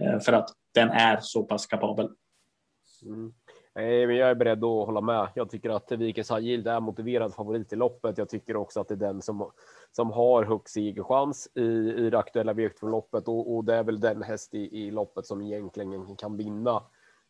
[0.02, 2.10] eh, för att den är så pass kapabel.
[3.06, 3.34] Mm.
[3.78, 5.30] Nej, men jag är beredd att hålla med.
[5.36, 8.18] Jag tycker att Vikens Yield är motiverad favorit i loppet.
[8.18, 9.52] Jag tycker också att det är den som,
[9.92, 11.62] som har högst segerchans i,
[11.98, 15.42] i det aktuella V7-loppet och, och det är väl den häst i, i loppet som
[15.42, 16.84] egentligen kan vinna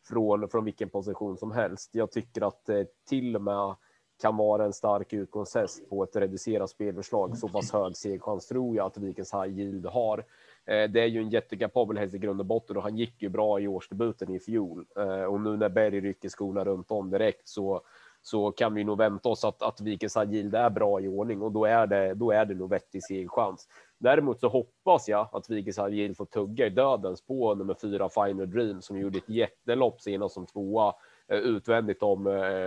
[0.08, 1.90] från, från vilken position som helst.
[1.94, 3.76] Jag tycker att det till och med
[4.22, 7.38] kan vara en stark utgångshäst på ett reducerat spelförslag.
[7.38, 10.24] Så pass hög segerchans tror jag att Vikens High Yield har.
[10.68, 13.28] Eh, det är ju en jättekapabel häst i grund och botten och han gick ju
[13.28, 14.86] bra i årsdebuten i fjol.
[14.96, 17.80] Eh, och nu när Berg rycker skorna runt om direkt så,
[18.22, 21.52] så kan vi nog vänta oss att, att Vikens Agil är bra i ordning och
[21.52, 23.68] då är det, då är det nog vettig segerchans.
[23.98, 28.50] Däremot så hoppas jag att Vikens Agil får tugga i dödens på nummer fyra Final
[28.50, 30.94] Dream som gjorde ett jättelopp senast som tvåa
[31.28, 32.26] eh, utvändigt om,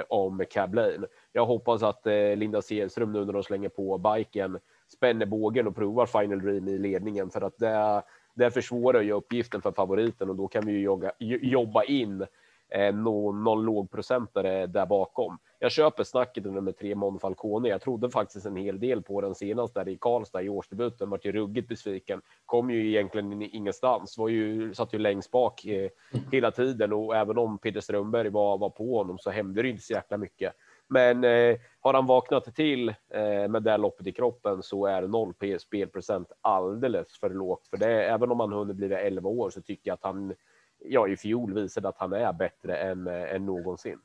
[0.09, 1.07] om Cab Lane.
[1.31, 4.59] Jag hoppas att Linda Selström nu när de slänger på biken
[4.93, 9.61] spänner bågen och provar Final Dream i ledningen för att det, det försvårar ju uppgiften
[9.61, 12.25] för favoriten och då kan vi ju jogga, jobba in
[12.69, 15.37] eh, någon, någon lågprocentare där bakom.
[15.59, 17.69] Jag köper snacket under nummer tre Mon Falcone.
[17.69, 21.09] Jag trodde faktiskt en hel del på den senast där i Karlstad i årsdebuten.
[21.09, 22.21] Vart ju ruggigt besviken.
[22.45, 24.17] Kom ju egentligen ingenstans.
[24.17, 25.89] Var ju satt ju längst bak eh,
[26.31, 29.83] hela tiden och även om Peter Strömberg var, var på honom så hände det inte
[29.83, 30.53] så jäkla mycket.
[30.91, 35.33] Men eh, har han vaknat till eh, med det loppet i kroppen så är 0
[35.59, 38.05] spelprocent alldeles för lågt för det.
[38.05, 40.33] Även om han hunnit bli 11 år så tycker jag att han
[40.79, 43.99] ja, i fjol visade att han är bättre än, eh, än någonsin.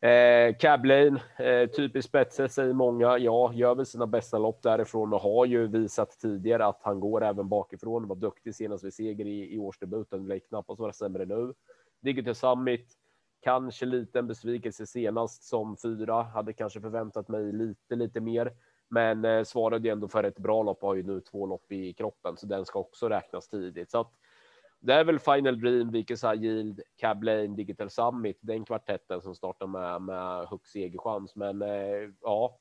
[0.00, 3.18] Eh, Cablane, eh, typiskt spetsig säger många.
[3.18, 7.24] Ja, gör väl sina bästa lopp därifrån och har ju visat tidigare att han går
[7.24, 8.08] även bakifrån.
[8.08, 10.26] Var duktig senast vid seger i, i årsdebuten.
[10.26, 11.54] Lär knappast vara sämre nu.
[12.00, 12.86] Digital Summit
[13.40, 16.22] Kanske lite en besvikelse senast som fyra.
[16.22, 18.52] Hade kanske förväntat mig lite, lite mer,
[18.88, 20.82] men eh, svarade ju ändå för ett bra lopp.
[20.82, 23.90] och Har ju nu två lopp i kroppen, så den ska också räknas tidigt.
[23.90, 24.12] Så att
[24.80, 29.66] det är väl Final Dream, Vikes Yield, Cab Lane, Digital Summit, den kvartetten som startar
[29.66, 31.36] med med högst segerchans.
[31.36, 32.58] Men eh, ja,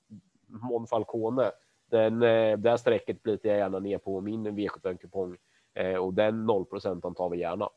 [0.48, 1.52] Mon Falcone,
[1.92, 5.38] den eh, där strecket blir jag gärna ner på min V75 kupong
[5.74, 7.70] eh, och den 0% tar vi gärna.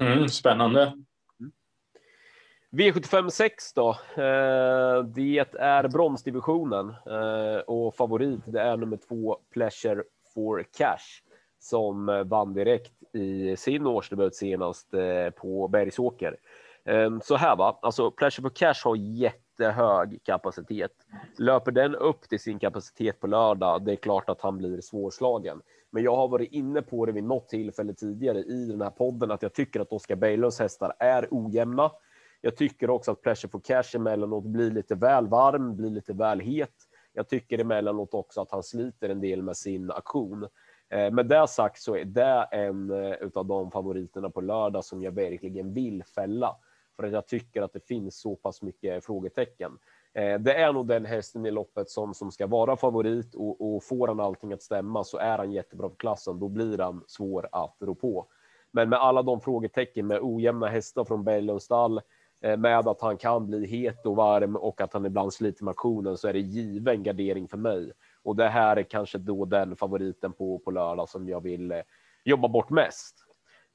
[0.00, 1.04] Mm, spännande.
[2.72, 3.88] V75 6 då.
[4.14, 10.02] Eh, det är bronsdivisionen eh, och favorit det är nummer två Pleasure
[10.34, 11.22] for Cash
[11.58, 16.36] som vann direkt i sin årsdebut senast eh, på Bergsåker.
[16.84, 20.92] Ehm, så här va, alltså Pleasure for Cash har jättehög kapacitet.
[21.38, 25.62] Löper den upp till sin kapacitet på lördag, det är klart att han blir svårslagen.
[25.90, 29.30] Men jag har varit inne på det vid något tillfälle tidigare i den här podden
[29.30, 31.90] att jag tycker att Oskar Berglunds hästar är ojämna.
[32.40, 36.40] Jag tycker också att Pressure for Cash emellanåt blir lite väl varm, blir lite väl
[36.40, 36.74] het.
[37.12, 40.48] Jag tycker emellanåt också att han sliter en del med sin aktion.
[40.90, 45.02] Eh, med det sagt så är det en eh, av de favoriterna på lördag som
[45.02, 46.56] jag verkligen vill fälla
[46.96, 49.78] för att jag tycker att det finns så pass mycket frågetecken.
[50.14, 53.84] Eh, det är nog den hästen i loppet som, som ska vara favorit och, och
[53.84, 56.38] får han allting att stämma så är han jättebra för klassen.
[56.38, 58.26] Då blir han svår att rå på.
[58.70, 62.00] Men med alla de frågetecken med ojämna hästar från Berglunds stall,
[62.42, 65.72] Eh, med att han kan bli het och varm och att han ibland sliter med
[65.72, 67.92] aktionen så är det given gardering för mig.
[68.22, 71.80] Och det här är kanske då den favoriten på, på lördag som jag vill eh,
[72.24, 73.16] jobba bort mest.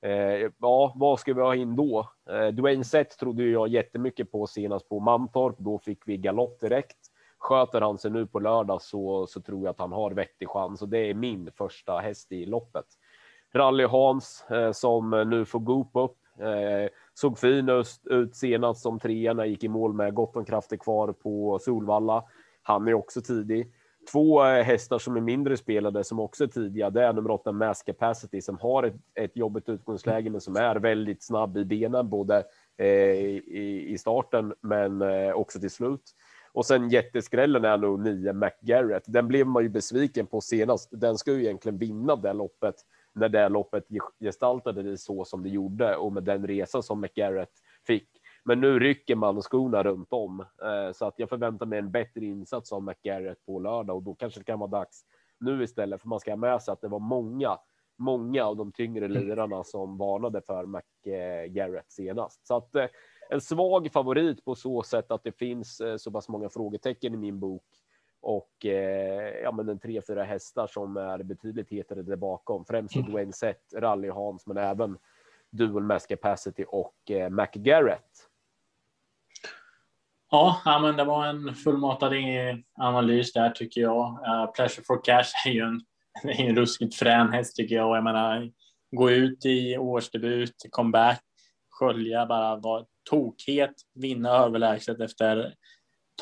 [0.01, 2.10] Eh, ja, vad ska vi ha in då?
[2.30, 5.56] Eh, Dwayne Sett trodde jag jättemycket på senast på Mantorp.
[5.58, 6.97] Då fick vi galopp direkt.
[7.38, 10.82] Sköter han sig nu på lördag så, så tror jag att han har vettig chans
[10.82, 12.86] och det är min första häst i loppet.
[13.54, 16.17] Rally Hans eh, som nu får Goop upp.
[16.39, 17.69] Eh, såg fin
[18.06, 22.23] ut senast som trea när gick i mål med gott om krafter kvar på Solvalla.
[22.62, 23.71] Han är också tidig.
[24.12, 26.89] Två eh, hästar som är mindre spelade som också är tidiga.
[26.89, 30.75] Det är nummer åtta Mass Capacity som har ett, ett jobbigt utgångsläge men som är
[30.75, 32.43] väldigt snabb i benen både
[32.78, 36.01] eh, i, i starten men eh, också till slut.
[36.54, 39.04] Och sen jätteskrällen är nog nio McGarrett.
[39.08, 40.89] Den blev man ju besviken på senast.
[40.91, 42.75] Den ska ju egentligen vinna det loppet
[43.15, 43.88] när det loppet
[44.19, 47.51] gestaltade det så som det gjorde och med den resa som McGarrett
[47.88, 48.10] fick.
[48.43, 52.25] Men nu rycker man skorna runt om eh, så att jag förväntar mig en bättre
[52.25, 55.06] insats av McGarrett på lördag och då kanske det kan vara dags
[55.39, 57.58] nu istället för man ska ha med sig att det var många,
[57.97, 59.17] många av de tyngre mm.
[59.17, 62.47] lirarna som varnade för McGarrett senast.
[62.47, 62.86] Så att eh,
[63.30, 67.17] en svag favorit på så sätt att det finns eh, så pass många frågetecken i
[67.17, 67.63] min bok
[68.25, 72.65] och eh, ja, men en tre, fyra hästar som är betydligt hetare där bakom.
[72.65, 73.11] Främst mm.
[73.11, 74.97] Dwayne Sett, Rally Hans, men även
[75.51, 78.29] Dual Mass Capacity och eh, McGarrett.
[80.31, 82.13] Ja, ja, men det var en fullmatad
[82.73, 84.19] analys där tycker jag.
[84.27, 85.81] Uh, Pleasure for Cash är ju en,
[86.23, 87.97] en ruskigt frän häst tycker jag.
[87.97, 88.51] Jag menar,
[88.91, 91.21] gå ut i årsdebut, comeback,
[91.69, 95.55] skölja, bara vara tokhet, vinna överlägset efter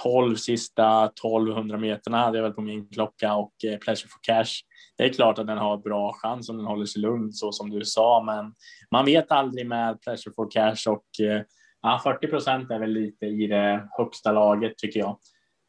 [0.03, 4.53] 12 sista 1200 meterna hade jag väl på min klocka och eh, Pleasure for Cash.
[4.97, 7.69] Det är klart att den har bra chans om den håller sig lugn så som
[7.69, 8.53] du sa, men
[8.91, 11.41] man vet aldrig med Pleasure for Cash och eh,
[11.81, 15.19] ja, 40 procent är väl lite i det högsta laget tycker jag.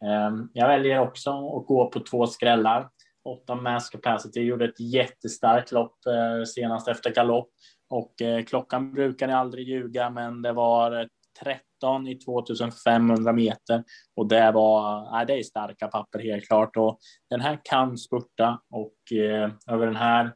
[0.04, 2.88] Ehm, jag väljer också att gå på två skrällar.
[3.24, 7.50] 8 mass capacity gjorde ett jättestarkt lopp eh, senast efter galopp
[7.90, 11.06] och eh, klockan brukar aldrig ljuga, men det var eh,
[11.42, 13.84] 30 13 i 2500 meter
[14.16, 16.98] och det var, nej, det är starka papper helt klart och
[17.30, 20.32] den här kan spurta och eh, över den här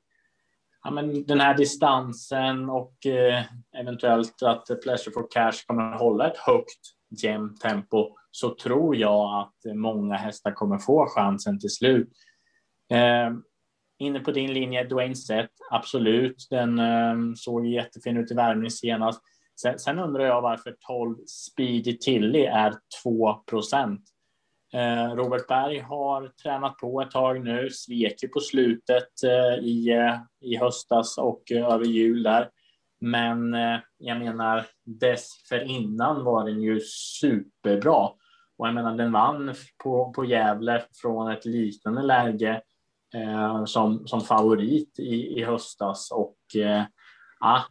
[0.85, 3.45] Ja, men den här distansen och eh,
[3.79, 6.81] eventuellt att Pleasure for Cash kommer att hålla ett högt
[7.23, 12.09] jämnt tempo så tror jag att många hästar kommer få chansen till slut.
[12.91, 13.31] Eh,
[13.99, 16.47] inne på din linje, Dwayne Sett, absolut.
[16.51, 19.23] Den eh, såg jättefin ut i värmning senast.
[19.63, 24.01] Sen, sen, undrar jag varför 12 Speedy Tilly är 2 procent.
[24.73, 29.91] Eh, Robert Berg har tränat på ett tag nu, svek ju på slutet eh, i,
[29.91, 32.51] eh, i höstas och eh, över jul där.
[33.01, 38.09] Men eh, jag menar, dessförinnan var den ju superbra.
[38.59, 42.63] Och jag menar, den vann på, på Gävle från ett liknande läge
[43.15, 46.11] eh, som, som favorit i, i höstas.
[46.11, 46.83] Och eh,
[47.41, 47.65] ja,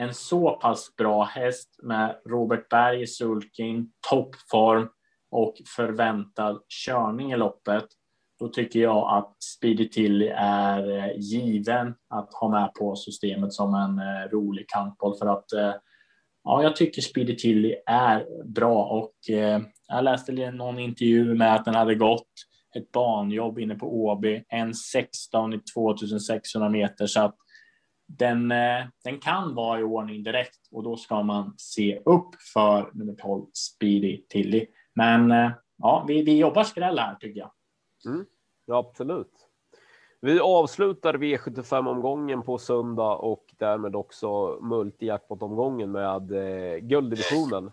[0.00, 4.88] en så pass bra häst med Robert Berg i sulking, toppform
[5.30, 7.84] och förväntad körning i loppet,
[8.38, 13.74] då tycker jag att Speedy Tilly är eh, given att ha med på systemet som
[13.74, 15.74] en eh, rolig kantboll för att eh,
[16.44, 19.14] ja, jag tycker Speedy Tilly är bra och
[19.88, 22.28] jag läste någon intervju med att den hade gått
[22.76, 27.36] ett banjobb inne på Åby, en 16 i 2600 meter så att
[28.18, 32.90] den, eh, den kan vara i ordning direkt och då ska man se upp för
[32.92, 34.66] nummer 12 Speedy Tilly.
[34.94, 37.50] Men eh, ja, vi, vi jobbar skräll här tycker jag.
[38.06, 38.26] Mm,
[38.66, 39.46] ja, absolut.
[40.20, 47.70] Vi avslutar V75 omgången på söndag och därmed också multijackpot-omgången med eh, gulddivisionen.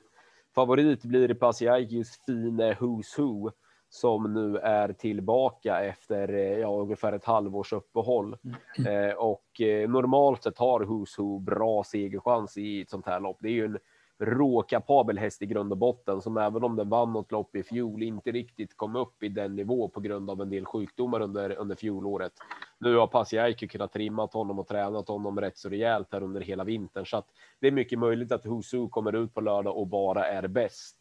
[0.55, 3.51] Favorit blir Pasiaikis fine Who's Who
[3.89, 8.37] som nu är tillbaka efter eh, ja, ungefär ett halvårs uppehåll.
[8.77, 9.09] Mm.
[9.09, 13.37] Eh, och eh, normalt sett har Who's Who bra segerchans i ett sånt här lopp.
[13.39, 13.77] Det är ju en
[14.19, 18.03] råkapabel häst i grund och botten som även om den vann något lopp i fjol
[18.03, 21.75] inte riktigt kom upp i den nivå på grund av en del sjukdomar under, under
[21.75, 22.33] fjolåret.
[22.79, 26.63] Nu har Pasiaiki kunnat trimmat honom och tränat honom rätt så rejält här under hela
[26.63, 27.27] vintern så att
[27.59, 30.96] det är mycket möjligt att Who's kommer ut på lördag och bara är bäst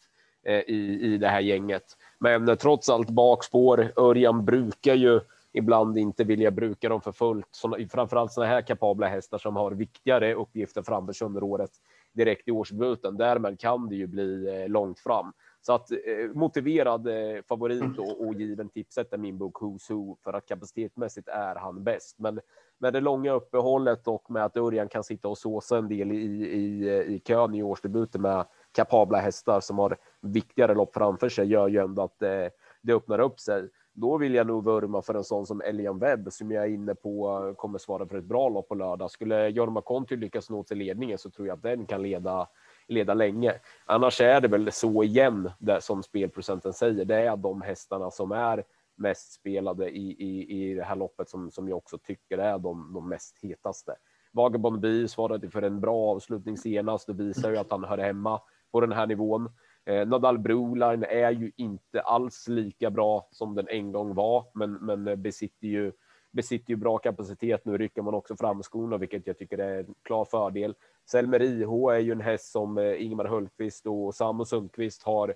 [0.47, 1.84] Eh, i, i det här gänget.
[2.18, 3.92] Men trots allt bakspår.
[3.97, 5.20] Örjan brukar ju
[5.53, 7.49] ibland inte vilja bruka dem för fullt.
[7.51, 11.70] Så, framförallt sådana här kapabla hästar som har viktigare uppgifter framför sig under året
[12.12, 13.16] direkt i årsdebuten.
[13.16, 15.32] Därmed kan det ju bli eh, långt fram.
[15.61, 15.99] Så att eh,
[16.34, 21.28] motiverad eh, favorit och, och given tipset är min bok Who's Who för att kapacitetsmässigt
[21.28, 22.18] är han bäst.
[22.18, 22.40] Men
[22.78, 26.16] med det långa uppehållet och med att Örjan kan sitta och såsa en del i,
[26.16, 28.44] i, eh, i kön i årsdebuten med
[28.77, 32.51] kapabla hästar som har viktigare lopp framför sig gör ju ändå att det,
[32.83, 33.68] det öppnar upp sig.
[33.95, 36.95] Då vill jag nog vurma för en sån som Elian Webb som jag är inne
[36.95, 39.11] på kommer svara för ett bra lopp på lördag.
[39.11, 42.49] Skulle Jorma Konti lyckas nå till ledningen så tror jag att den kan leda
[42.89, 43.55] leda länge.
[43.85, 47.05] Annars är det väl så igen, det som spelprocenten säger.
[47.05, 48.64] Det är de hästarna som är
[48.97, 52.93] mest spelade i, i, i det här loppet som, som jag också tycker är de,
[52.95, 53.95] de mest hetaste.
[54.33, 57.07] Vagabond B svarade för en bra avslutning senast.
[57.07, 58.41] Det visar ju att han hör hemma
[58.77, 59.49] på den här nivån.
[59.85, 64.72] Eh, Nadal Broline är ju inte alls lika bra som den en gång var, men,
[64.72, 65.93] men besitter ju
[66.33, 67.64] besitter ju bra kapacitet.
[67.64, 70.74] Nu rycker man också fram skorna, vilket jag tycker är en klar fördel.
[71.11, 75.35] Selmer IH är ju en häst som eh, Ingemar Ingmar Hultqvist och Samu Sundqvist har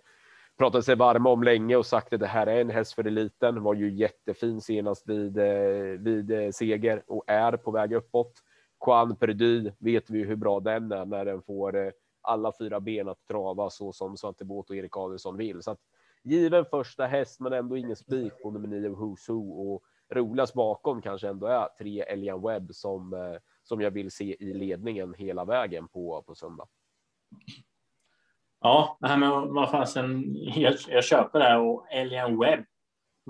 [0.59, 3.63] pratat sig varma om länge och sagt att det här är en häst för eliten.
[3.63, 8.33] Var ju jättefin senast vid, eh, vid eh, seger och är på väg uppåt.
[8.87, 13.27] Juan Perdy vet vi hur bra den är när den får alla fyra ben att
[13.27, 15.63] trava så som Svante Båt och Erik Adelsson vill.
[15.63, 15.81] Så att
[16.23, 21.03] given första häst, men ändå ingen spik på nummer nio Who's Who och roligast bakom
[21.03, 25.45] kanske ändå är tre Elian Webb som eh, som jag vill se i ledningen hela
[25.45, 26.69] vägen på, på söndag.
[28.61, 32.65] Ja, men vad fasen, jag, jag köper det här och Elian Webb.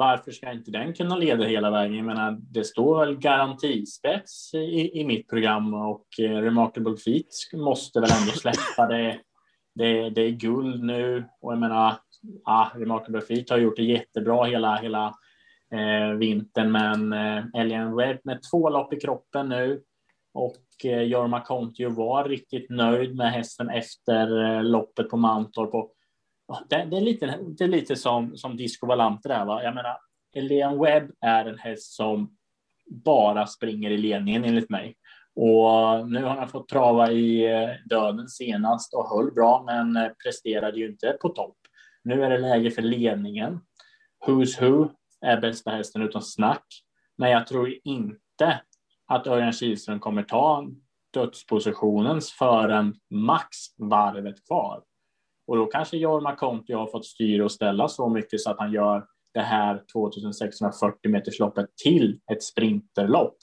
[0.00, 1.96] Varför ska inte den kunna leda hela vägen?
[1.96, 8.00] Jag menar, det står väl garantispets i, i mitt program och eh, Remarkable Feet måste
[8.00, 9.20] väl ändå släppa det.
[9.74, 11.94] Det, det är guld nu och jag menar,
[12.44, 15.14] ja, Remarkable Feet har gjort det jättebra hela, hela
[15.74, 19.82] eh, vintern, men eh, Elian Webb med två lopp i kroppen nu
[20.34, 25.74] och eh, Jorma Kontio var riktigt nöjd med hästen efter eh, loppet på Mantorp.
[25.74, 25.92] Och
[26.68, 29.44] det, det, är lite, det är lite som, som Disco Valante där.
[29.44, 29.62] Va?
[29.62, 29.96] Jag menar,
[30.36, 32.36] Elian Webb är en häst som
[32.90, 34.96] bara springer i ledningen enligt mig.
[35.34, 40.08] Och nu har han fått trava i eh, döden senast och höll bra, men eh,
[40.24, 41.56] presterade ju inte på topp.
[42.04, 43.60] Nu är det läge för ledningen.
[44.26, 44.88] Who's Who
[45.20, 46.64] är bästa hästen utan snack,
[47.18, 48.60] men jag tror inte
[49.06, 50.66] att Örjan Kihlström kommer ta
[51.12, 54.82] dödspositionens förrän max varvet kvar.
[55.50, 58.72] Och då kanske Jorma Kontio har fått styra och ställa så mycket så att han
[58.72, 63.36] gör det här 2640 metersloppet till ett sprinterlopp.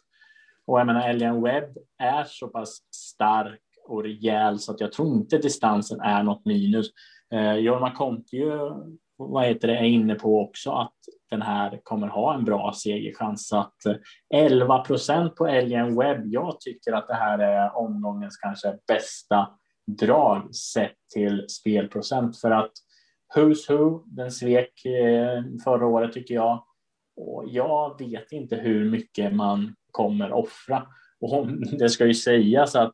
[0.68, 5.08] Och jag menar, Elian Webb är så pass stark och rejäl så att jag tror
[5.08, 6.88] inte distansen är något minus.
[7.34, 8.74] Eh, Jorma Kontio,
[9.18, 10.95] vad heter det, är inne på också att
[11.30, 13.47] den här kommer ha en bra segerchans.
[13.47, 13.95] Så att eh,
[14.34, 16.22] 11 procent på Elian Webb.
[16.26, 19.47] Jag tycker att det här är omgångens kanske bästa
[19.88, 22.71] drag sett till spelprocent för att
[23.35, 26.63] Who's Who, den svek eh, förra året tycker jag.
[27.15, 30.88] Och jag vet inte hur mycket man kommer offra.
[31.19, 31.47] Och
[31.79, 32.91] det ska ju sägas att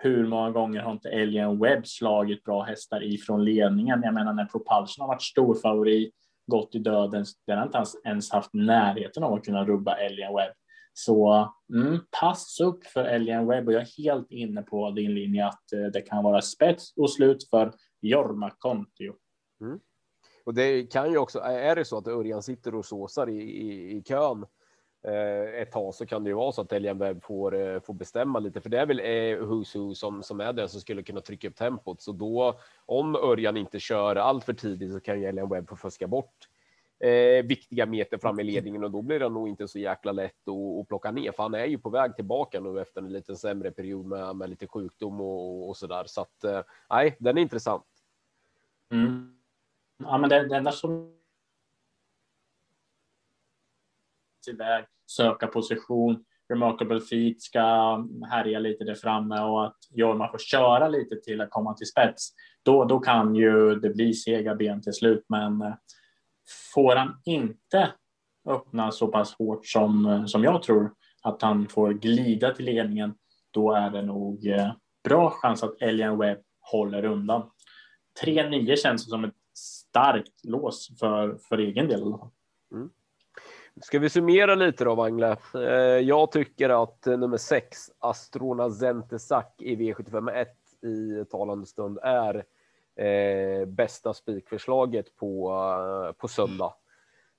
[0.00, 4.02] hur många gånger har inte Alien Webb slagit bra hästar ifrån ledningen?
[4.04, 6.14] Jag menar när Propulsion har varit storfavorit
[6.46, 10.52] gått i döden, den har inte ens haft närheten av att kunna rubba Alien Webb.
[10.98, 15.46] Så mm, pass upp för Elian Webb och jag är helt inne på din linje
[15.46, 19.14] att eh, det kan vara spets och slut för Jorma Kontio.
[19.60, 19.80] Mm.
[20.44, 23.96] Och det kan ju också, är det så att Örjan sitter och såsar i, i,
[23.96, 24.46] i kön
[25.06, 27.94] Eh, ett tag så kan det ju vara så att Elian Webb får, eh, får
[27.94, 31.02] bestämma lite, för det är väl eh, Who's Who som, som är den som skulle
[31.02, 32.02] kunna trycka upp tempot.
[32.02, 35.76] Så då, om Örjan inte kör allt för tidigt så kan ju Elian Webb få
[35.76, 36.48] fuska bort
[37.00, 40.48] eh, viktiga meter fram i ledningen och då blir det nog inte så jäkla lätt
[40.48, 43.36] att, att plocka ner, för han är ju på väg tillbaka nu efter en lite
[43.36, 46.04] sämre period med, med lite sjukdom och, och så där.
[46.06, 47.86] Så att eh, nej, den är intressant.
[48.92, 49.38] Mm.
[49.98, 51.18] Ja, men det, det enda som
[54.48, 56.24] iväg, söka position.
[56.48, 57.60] Remarkable Feet ska
[58.30, 62.32] härja lite där framme och att Jorma får köra lite till att komma till spets.
[62.62, 65.74] Då, då kan ju det bli sega ben till slut, men eh,
[66.74, 67.92] får han inte
[68.48, 73.14] öppna så pass hårt som, eh, som jag tror att han får glida till ledningen,
[73.50, 74.72] då är det nog eh,
[75.04, 77.50] bra chans att Elian Webb håller undan.
[78.24, 82.02] 3-9 känns som ett starkt lås för, för egen del.
[82.72, 82.90] Mm.
[83.80, 85.36] Ska vi summera lite då, Wangle?
[85.54, 85.60] Eh,
[86.00, 90.46] jag tycker att nummer sex, Astrona Zentesak i V751
[90.82, 92.44] i talande stund är
[92.98, 95.52] eh, bästa spikförslaget på,
[96.18, 96.74] på söndag.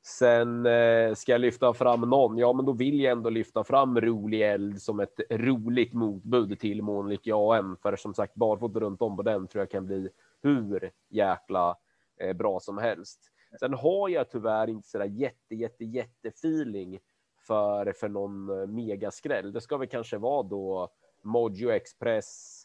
[0.01, 4.01] Sen eh, ska jag lyfta fram någon, ja men då vill jag ändå lyfta fram
[4.01, 7.77] Rolig Eld som ett roligt motbud till Månlik AM.
[7.81, 10.09] För som sagt, barfota runt om på den tror jag kan bli
[10.41, 11.77] hur jäkla
[12.19, 13.19] eh, bra som helst.
[13.59, 16.99] Sen har jag tyvärr inte sådär jätte, jätte, jätte feeling
[17.47, 19.51] för, för någon eh, megaskräll.
[19.51, 20.89] Det ska väl kanske vara då
[21.21, 22.58] Mojo Express,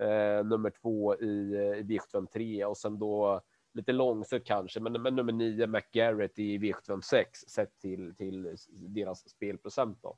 [0.00, 3.40] eh, nummer två i, eh, i V753 och sen då
[3.72, 9.98] lite långsökt kanske, men, men nummer nio McGarrett i V756 sett till, till deras spelprocent.
[10.02, 10.16] Då.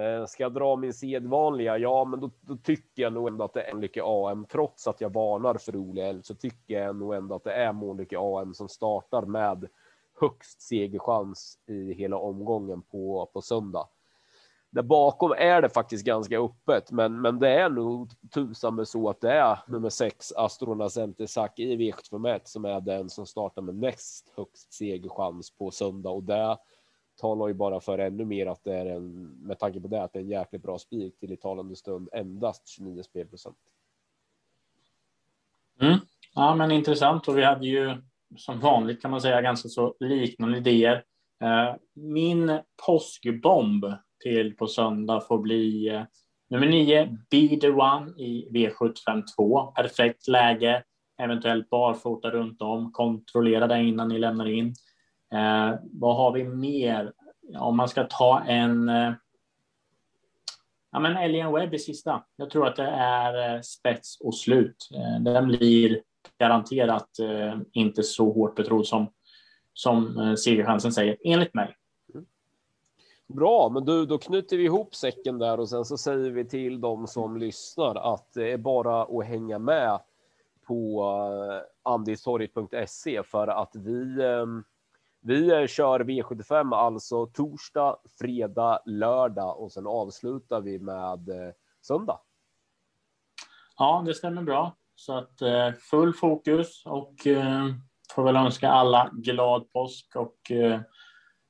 [0.00, 1.78] Eh, ska jag dra min sedvanliga?
[1.78, 4.46] Ja, men då, då, tycker jag nog ändå att det är Mölnlycke AM.
[4.46, 8.16] Trots att jag varnar för Ole så tycker jag nog ändå att det är Mölnlycke
[8.18, 9.68] AM som startar med
[10.20, 13.88] högst segerchans i hela omgången på, på söndag.
[14.76, 19.10] Där bakom är det faktiskt ganska öppet, men, men det är nog tusan med så
[19.10, 23.74] att det är nummer sex Astronas Centesak i V751 som är den som startar med
[23.74, 26.58] näst högst segerchans på söndag och det
[27.20, 30.12] talar ju bara för ännu mer att det är en med tanke på det att
[30.12, 33.56] det är en jäkligt bra spik till i talande stund endast 29 spelprocent.
[35.80, 35.98] Mm.
[36.34, 38.02] Ja, men intressant och vi hade ju
[38.36, 41.04] som vanligt kan man säga ganska så liknande idéer.
[41.40, 43.84] Eh, min påskbomb
[44.22, 46.02] till på söndag får bli eh,
[46.50, 49.72] nummer nio, Be the One i V752.
[49.72, 50.82] Perfekt läge,
[51.22, 54.74] eventuellt barfota runt om, kontrollera det innan ni lämnar in.
[55.32, 57.12] Eh, vad har vi mer?
[57.58, 59.12] Om man ska ta en eh,
[60.96, 62.24] Ja, men Alien Webb i sista.
[62.36, 64.88] Jag tror att det är eh, spets och slut.
[64.94, 66.02] Eh, den blir
[66.38, 69.08] garanterat eh, inte så hårt betrodd som,
[69.72, 71.74] som eh, segerchansen säger, enligt mig.
[73.28, 76.80] Bra, men du, då knyter vi ihop säcken där och sen så säger vi till
[76.80, 80.00] dem som lyssnar att det är bara att hänga med
[80.66, 84.64] på uh, andistorget.se för att vi um,
[85.20, 91.50] vi kör V75 alltså torsdag, fredag, lördag och sen avslutar vi med uh,
[91.82, 92.20] söndag.
[93.78, 94.76] Ja, det stämmer bra.
[94.94, 95.42] Så att
[95.90, 97.14] full fokus och
[98.14, 100.52] får väl önska alla glad påsk och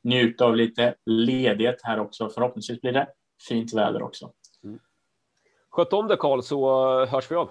[0.06, 2.28] njuta av lite ledighet här också.
[2.28, 3.08] Förhoppningsvis blir det
[3.48, 4.32] fint väder också.
[4.64, 4.78] Mm.
[5.70, 7.50] Sköt om dig Karl så hörs vi av.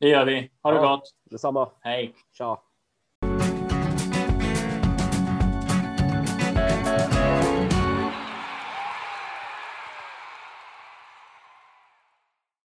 [0.00, 0.50] Det gör vi.
[0.62, 1.14] Ha det ja, gott.
[1.30, 1.70] Detsamma.
[1.80, 2.14] Hej.
[2.32, 2.62] Tja.